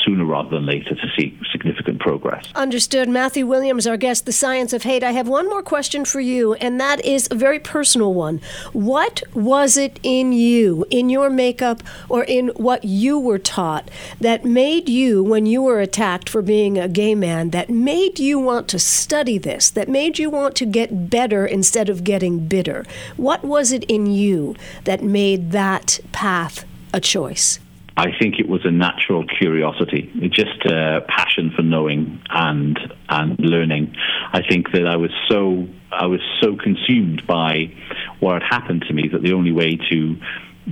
sooner 0.04 0.26
rather 0.26 0.50
than 0.50 0.66
later 0.66 0.94
to 0.94 1.08
see 1.16 1.38
significant 1.50 2.00
progress. 2.00 2.44
Understood. 2.54 3.08
Matthew 3.08 3.46
Williams, 3.46 3.86
our 3.86 3.96
guest, 3.96 4.26
The 4.26 4.32
Science 4.32 4.74
of 4.74 4.82
Hate. 4.82 5.02
I 5.02 5.12
have 5.12 5.26
one 5.28 5.48
more 5.48 5.62
question 5.62 6.04
for 6.04 6.20
you, 6.20 6.54
and 6.54 6.78
that 6.80 7.02
is 7.04 7.28
a 7.30 7.34
very 7.34 7.58
personal 7.58 8.12
one. 8.12 8.40
What 8.72 9.22
was 9.32 9.78
it 9.78 9.98
in 10.02 10.32
you, 10.32 10.84
in 10.90 11.08
your 11.08 11.30
makeup, 11.30 11.82
or 12.10 12.24
in 12.24 12.48
what 12.48 12.84
you 12.84 13.18
were 13.18 13.38
taught 13.38 13.90
that 14.20 14.44
made 14.44 14.88
you, 14.88 15.22
when 15.22 15.46
you 15.46 15.62
were 15.62 15.80
attacked 15.80 16.28
for 16.28 16.42
being 16.42 16.78
a 16.78 16.88
gay 16.88 17.14
man, 17.14 17.50
that 17.50 17.70
made 17.70 18.18
you 18.18 18.38
want 18.38 18.68
to 18.68 18.78
study 18.78 19.38
this, 19.38 19.70
that 19.70 19.88
made 19.88 20.18
you 20.18 20.28
want 20.28 20.56
to 20.56 20.66
get 20.66 21.08
better 21.08 21.46
instead 21.46 21.88
of 21.88 22.04
getting 22.04 22.46
bitter? 22.46 22.84
What 23.16 23.44
was 23.44 23.72
it 23.72 23.84
in 23.84 24.06
you 24.06 24.56
that 24.84 25.05
made 25.06 25.52
that 25.52 26.00
path 26.12 26.64
a 26.92 27.00
choice? 27.00 27.60
I 27.98 28.08
think 28.18 28.38
it 28.38 28.46
was 28.46 28.60
a 28.64 28.70
natural 28.70 29.24
curiosity, 29.26 30.12
just 30.30 30.66
a 30.66 31.00
passion 31.08 31.50
for 31.56 31.62
knowing 31.62 32.20
and 32.28 32.78
and 33.08 33.38
learning. 33.38 33.94
I 34.32 34.42
think 34.46 34.72
that 34.72 34.86
I 34.86 34.96
was 34.96 35.10
so 35.30 35.66
I 35.90 36.06
was 36.06 36.20
so 36.42 36.56
consumed 36.56 37.26
by 37.26 37.72
what 38.20 38.42
had 38.42 38.42
happened 38.42 38.84
to 38.88 38.92
me 38.92 39.08
that 39.12 39.22
the 39.22 39.32
only 39.32 39.52
way 39.52 39.78
to 39.90 40.16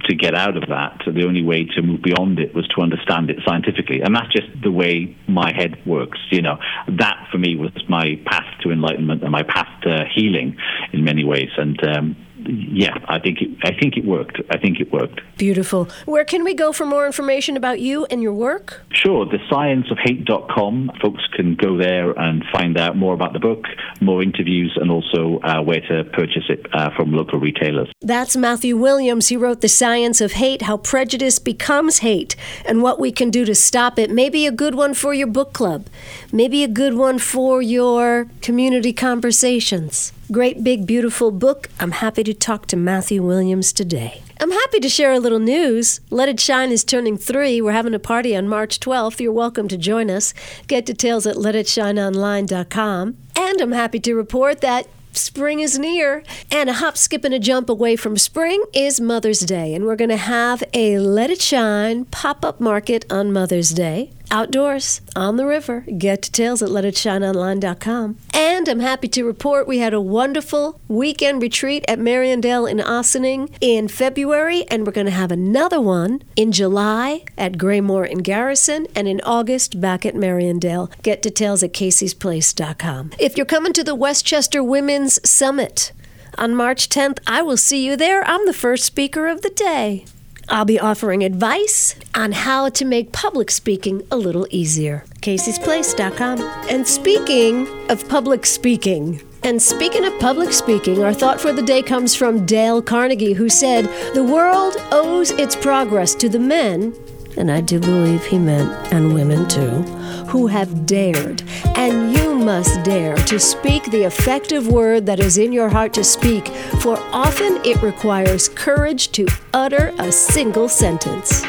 to 0.03 0.14
get 0.16 0.35
out 0.35 0.57
of 0.57 0.64
that, 0.68 1.03
the 1.07 1.25
only 1.25 1.42
way 1.42 1.64
to 1.64 1.81
move 1.81 2.03
beyond 2.03 2.40
it 2.40 2.55
was 2.55 2.66
to 2.68 2.83
understand 2.83 3.31
it 3.31 3.38
scientifically. 3.47 4.01
And 4.03 4.14
that's 4.14 4.33
just 4.33 4.49
the 4.62 4.70
way 4.70 5.16
my 5.29 5.53
head 5.55 5.81
works. 5.87 6.18
You 6.31 6.42
know, 6.42 6.59
that 6.88 7.29
for 7.31 7.38
me 7.38 7.57
was 7.57 7.70
my 7.88 8.20
path 8.27 8.47
to 8.62 8.70
enlightenment 8.70 9.23
and 9.23 9.31
my 9.31 9.44
path 9.44 9.68
to 9.83 10.05
healing 10.14 10.57
in 10.92 11.05
many 11.05 11.25
ways. 11.25 11.51
And 11.57 11.79
um, 11.87 12.16
yeah, 12.49 12.95
I 13.09 13.19
think 13.19 13.41
it, 13.41 13.51
I 13.65 13.73
think 13.79 13.97
it 13.97 14.05
worked. 14.05 14.41
I 14.51 14.59
think 14.59 14.81
it 14.81 14.93
worked. 14.93 15.21
Beautiful. 15.39 15.89
Where 16.05 16.25
can 16.25 16.45
we 16.45 16.55
go 16.55 16.73
for 16.73 16.87
more 16.87 17.07
information 17.07 17.57
about 17.57 17.81
you 17.81 18.07
and 18.07 18.23
your 18.23 18.33
work? 18.33 18.83
Sure. 18.93 19.27
the 19.27 19.39
TheScienceOfHate.com. 19.51 20.93
Folks 21.03 21.27
can 21.33 21.55
go 21.55 21.77
there 21.77 22.13
and 22.13 22.45
find 22.53 22.79
out 22.79 22.97
more 22.97 23.15
about 23.15 23.33
the 23.33 23.39
book, 23.39 23.65
more 24.01 24.23
interviews, 24.23 24.77
and 24.81 24.91
also 24.91 25.41
uh, 25.43 25.61
where 25.63 25.81
to 25.81 26.05
purchase 26.13 26.45
it 26.49 26.67
uh, 26.73 26.91
from 26.97 27.13
local 27.13 27.39
retailers. 27.39 27.91
That's 28.01 28.37
Matthew 28.37 28.77
Williams. 28.77 29.29
He 29.29 29.37
wrote 29.37 29.61
The 29.61 29.69
Science 29.69 30.21
of 30.21 30.33
Hate 30.33 30.63
How 30.63 30.77
Prejudice 30.77 31.39
Becomes 31.39 31.99
Hate 31.99 32.37
and 32.67 32.83
What 32.83 33.01
We 33.01 33.13
Can 33.13 33.31
Do 33.31 33.45
to 33.45 33.55
Stop 33.55 33.99
It. 33.99 34.11
Maybe 34.11 34.47
a 34.47 34.53
good 34.53 34.75
one 34.75 34.95
for 34.95 35.15
your 35.15 35.27
book 35.27 35.53
club, 35.53 35.87
maybe 36.33 36.63
a 36.63 36.69
good 36.69 36.95
one 36.95 37.19
for 37.19 37.63
your 37.63 38.29
community 38.41 38.93
conversations. 38.93 40.13
Great 40.35 40.64
big 40.64 40.85
beautiful 40.85 41.31
book. 41.31 41.68
I'm 41.79 41.92
happy 41.92 42.25
to 42.25 42.35
talk 42.35 42.66
to 42.66 42.77
Matthew 42.77 43.23
Williams 43.23 43.73
today. 43.73 44.20
I'm 44.40 44.51
happy 44.51 44.81
to 44.81 44.88
share 44.88 45.12
a 45.12 45.20
little 45.20 45.38
news. 45.38 46.01
Let 46.11 46.29
It 46.29 46.40
Shine 46.40 46.73
is 46.73 46.83
turning 46.83 47.16
three. 47.16 47.61
We're 47.61 47.70
having 47.70 47.94
a 47.94 48.01
party 48.01 48.35
on 48.35 48.49
March 48.49 48.81
12th. 48.81 49.20
You're 49.20 49.31
welcome 49.31 49.68
to 49.68 49.77
join 49.77 50.11
us. 50.11 50.35
Get 50.66 50.87
details 50.87 51.25
at 51.29 51.37
letitshineonline.com. 51.37 53.16
And 53.37 53.61
I'm 53.61 53.70
happy 53.70 54.01
to 54.01 54.14
report 54.16 54.61
that 54.61 54.88
spring 55.12 55.61
is 55.61 55.79
near. 55.79 56.25
And 56.51 56.68
a 56.68 56.73
hop, 56.73 56.97
skip, 56.97 57.23
and 57.23 57.33
a 57.33 57.38
jump 57.38 57.70
away 57.70 57.94
from 57.94 58.18
spring 58.18 58.64
is 58.73 59.01
Mother's 59.01 59.38
Day. 59.38 59.73
And 59.73 59.85
we're 59.85 59.94
going 59.94 60.11
to 60.11 60.16
have 60.16 60.64
a 60.75 60.99
Let 60.99 61.31
It 61.31 61.42
Shine 61.42 62.07
pop 62.07 62.44
up 62.44 62.61
market 62.61 63.05
on 63.09 63.33
Mother's 63.33 63.70
Day 63.70 64.11
outdoors 64.35 65.01
on 65.14 65.37
the 65.37 65.47
river. 65.47 65.87
Get 65.97 66.23
details 66.23 66.61
at 66.61 66.68
letitshineonline.com. 66.68 68.18
And 68.35 68.68
I'm 68.68 68.81
happy 68.81 69.07
to 69.09 69.25
report 69.25 69.68
we 69.68 69.79
had 69.79 69.94
a 69.94 70.01
wonderful 70.01 70.81
weekend 70.88 71.40
retreat 71.40 71.85
at 71.87 72.01
Mariandale 72.01 72.68
in 72.68 72.81
Ossining 72.81 73.49
in 73.61 73.87
February, 73.87 74.64
and 74.68 74.85
we're 74.85 74.92
going 74.92 75.07
to 75.07 75.12
have 75.12 75.31
another 75.31 75.81
one 75.81 76.23
in 76.35 76.51
July 76.51 77.25
at 77.38 77.53
Graymoor 77.53 78.09
in 78.09 78.18
Garrison, 78.18 78.88
and 78.97 79.07
in 79.07 79.20
August 79.23 79.81
back 79.81 80.05
at 80.05 80.14
Mariandale. 80.14 80.90
Get 81.03 81.23
details 81.23 81.62
at 81.62 81.73
caseysplace.com. 81.73 83.12
If 83.20 83.37
you're 83.37 83.47
coming 83.47 83.73
to 83.75 83.85
the 83.85 83.94
Westchester 83.94 84.64
Women's 84.64 85.20
Summit, 85.29 85.92
on 86.37 86.53
March 86.55 86.88
10th, 86.88 87.18
I 87.29 87.42
will 87.42 87.57
see 87.57 87.87
you 87.87 87.97
there. 87.97 88.25
I'm 88.25 88.44
the 88.47 88.53
first 88.53 88.85
speaker 88.85 89.29
of 89.29 89.42
the 89.42 89.51
day. 89.51 90.05
I'll 90.49 90.65
be 90.65 90.79
offering 90.79 91.25
advice 91.25 91.95
on 92.15 92.33
how 92.33 92.69
to 92.71 92.85
make 92.85 93.13
public 93.13 93.51
speaking 93.51 94.07
a 94.11 94.17
little 94.17 94.47
easier. 94.51 95.05
Casey'sPlace.com. 95.21 96.41
And 96.69 96.87
speaking 96.87 97.67
of 97.91 98.09
public 98.09 98.47
speaking, 98.47 99.23
and 99.43 99.61
speaking 99.61 100.05
of 100.05 100.19
public 100.21 100.53
speaking, 100.53 101.05
our 101.05 101.13
thought 101.13 101.41
for 101.41 101.53
the 101.53 101.63
day 101.63 101.83
comes 101.83 102.15
from 102.15 102.47
Dale 102.47 102.81
Carnegie, 102.81 103.35
who 103.35 103.49
said, 103.49 103.85
The 104.15 104.25
world 104.25 104.77
owes 104.91 105.33
its 105.33 105.55
progress 105.55 106.15
to 106.17 106.29
the 106.29 106.39
men, 106.39 106.95
and 107.37 107.51
I 107.51 107.61
do 107.61 107.79
believe 107.79 108.25
he 108.25 108.39
meant, 108.39 108.71
and 108.93 109.13
women 109.13 109.47
too, 109.49 109.83
who 110.29 110.47
have 110.47 110.87
dared. 110.87 111.43
And 111.77 112.17
you 112.17 112.34
must 112.45 112.83
dare 112.85 113.17
to 113.17 113.41
speak 113.41 113.91
the 113.91 114.05
effective 114.05 114.69
word 114.69 115.07
that 115.07 115.19
is 115.19 115.39
in 115.39 115.53
your 115.53 115.69
heart 115.69 115.95
to 115.95 116.05
speak, 116.05 116.49
for 116.83 116.99
often 117.11 117.59
it 117.65 117.83
requires 117.83 118.49
courage 118.51 119.11
to 119.13 119.27
utter 119.55 119.95
a 119.99 120.13
single 120.13 120.69
sentence. 120.69 121.43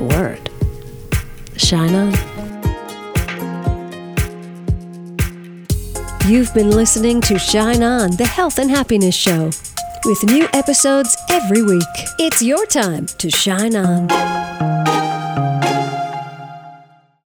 Word. 0.00 0.48
Shine 1.56 1.94
on. 1.94 2.12
You've 6.28 6.54
been 6.54 6.70
listening 6.70 7.20
to 7.22 7.38
Shine 7.38 7.82
On, 7.82 8.12
the 8.12 8.26
health 8.26 8.58
and 8.60 8.70
happiness 8.70 9.16
show, 9.16 9.50
with 10.04 10.22
new 10.22 10.46
episodes 10.52 11.16
every 11.30 11.62
week. 11.62 11.82
It's 12.20 12.40
your 12.40 12.64
time 12.66 13.06
to 13.18 13.28
shine 13.28 13.74
on. 13.74 14.81